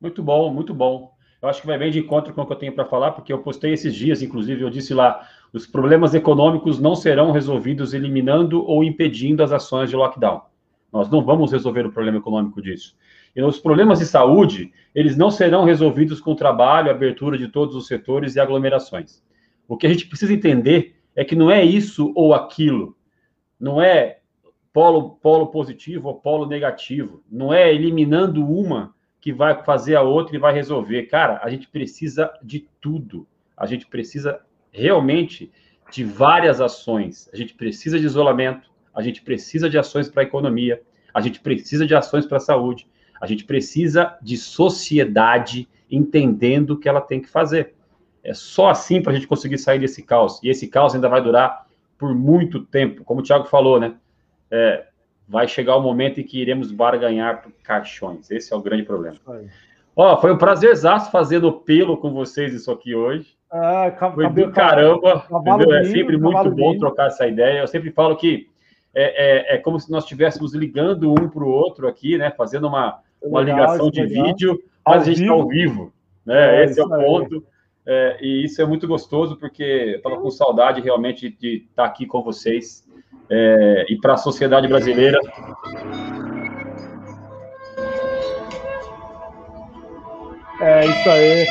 [0.00, 1.12] Muito bom, muito bom.
[1.40, 3.32] Eu acho que vai bem de encontro com o que eu tenho para falar, porque
[3.32, 8.64] eu postei esses dias, inclusive, eu disse lá: os problemas econômicos não serão resolvidos eliminando
[8.64, 10.40] ou impedindo as ações de lockdown.
[10.92, 12.94] Nós não vamos resolver o problema econômico disso.
[13.34, 17.86] E os problemas de saúde, eles não serão resolvidos com trabalho, abertura de todos os
[17.86, 19.22] setores e aglomerações.
[19.66, 22.94] O que a gente precisa entender é que não é isso ou aquilo.
[23.58, 24.18] Não é
[24.72, 27.22] polo, polo positivo ou polo negativo.
[27.30, 31.04] Não é eliminando uma que vai fazer a outra e vai resolver.
[31.04, 33.26] Cara, a gente precisa de tudo.
[33.56, 34.40] A gente precisa
[34.72, 35.50] realmente
[35.90, 37.30] de várias ações.
[37.32, 40.82] A gente precisa de isolamento, a gente precisa de ações para a economia,
[41.12, 42.86] a gente precisa de ações para a saúde,
[43.20, 47.74] a gente precisa de sociedade entendendo o que ela tem que fazer.
[48.24, 50.40] É só assim para a gente conseguir sair desse caos.
[50.42, 51.66] E esse caos ainda vai durar
[51.98, 53.04] por muito tempo.
[53.04, 53.94] Como o Thiago falou, né?
[54.50, 54.86] É,
[55.28, 58.30] vai chegar o momento em que iremos barganhar por caixões.
[58.30, 59.16] Esse é o grande problema.
[59.94, 63.36] Ó, foi um prazerzaço fazer no pelo com vocês isso aqui hoje.
[63.50, 65.26] Ah, foi do caramba.
[65.74, 67.60] é sempre muito bom trocar essa ideia.
[67.60, 68.48] Eu sempre falo que
[68.94, 72.30] é, é, é como se nós estivéssemos ligando um para o outro aqui, né?
[72.30, 75.92] Fazendo uma, uma ligação de vídeo, mas a gente está ao vivo.
[76.24, 76.60] Né?
[76.60, 77.44] É, Esse é o ponto.
[77.84, 81.84] É, e isso é muito gostoso, porque eu estava com saudade realmente de estar tá
[81.84, 82.86] aqui com vocês.
[83.28, 85.18] É, e para a sociedade brasileira.
[90.60, 91.46] É isso aí.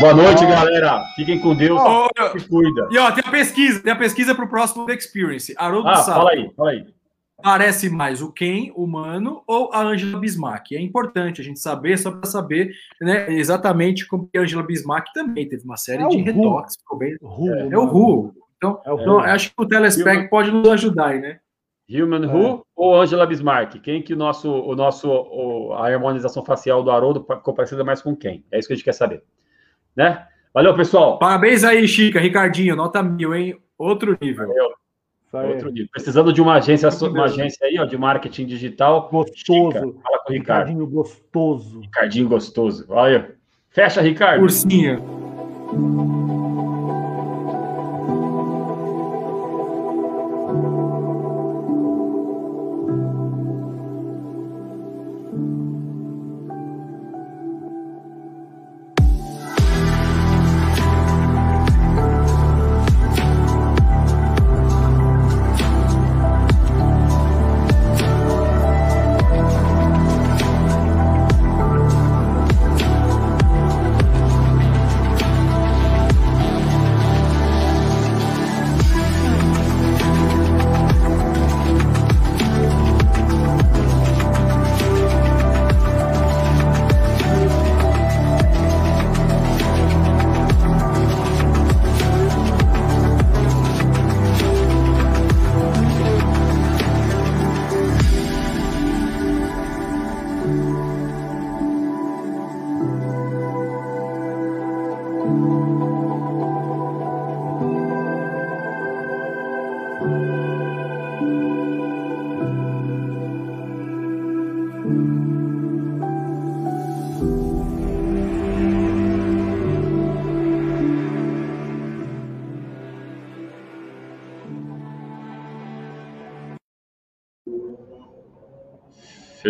[0.00, 1.02] Boa noite, galera.
[1.16, 1.80] Fiquem com Deus.
[1.80, 2.88] Oh, se cuida.
[2.88, 5.52] E ó, tem a pesquisa, tem a pesquisa para o próximo Experience.
[5.58, 6.14] Haroldo ah, Sá.
[6.14, 6.86] Fala aí, fala aí.
[7.42, 10.72] Parece mais o Ken humano ou a Angela Bismarck?
[10.72, 12.70] É importante a gente saber, só para saber
[13.00, 16.76] né, exatamente como que a Angela Bismarck também teve uma série é de retoques.
[16.96, 17.16] Bem...
[17.20, 18.34] É, é, o Ru.
[18.56, 20.28] Então, é então acho que o Telespec Human...
[20.28, 21.40] pode nos ajudar aí, né?
[21.90, 22.26] Human é.
[22.26, 23.80] Who ou Angela Bismarck?
[23.80, 28.00] Quem que o nosso, o nosso, o, a harmonização facial do Haroldo ficou parecida mais
[28.00, 28.44] com quem?
[28.52, 29.24] É isso que a gente quer saber.
[29.98, 30.24] Né?
[30.54, 31.18] Valeu, pessoal.
[31.18, 33.58] Parabéns aí, Chica, Ricardinho, nota mil, hein?
[33.76, 34.46] Outro nível.
[35.32, 35.50] Valeu.
[35.50, 35.88] Outro nível.
[35.92, 39.08] Precisando de uma agência, uma agência aí, ó, de marketing digital.
[39.10, 39.72] Gostoso.
[39.72, 40.68] Chica, fala com o Ricardo.
[40.68, 41.80] Ricardinho gostoso.
[41.80, 42.86] Ricardinho gostoso.
[42.88, 43.34] Olha.
[43.70, 44.42] Fecha, Ricardo.
[44.42, 45.00] Ursinha.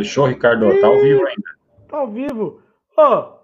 [0.08, 0.80] Fechou, Ricardo?
[0.80, 1.50] Tá ao vivo ainda.
[1.86, 2.62] Tá ao vivo.
[2.96, 3.37] Ó, oh,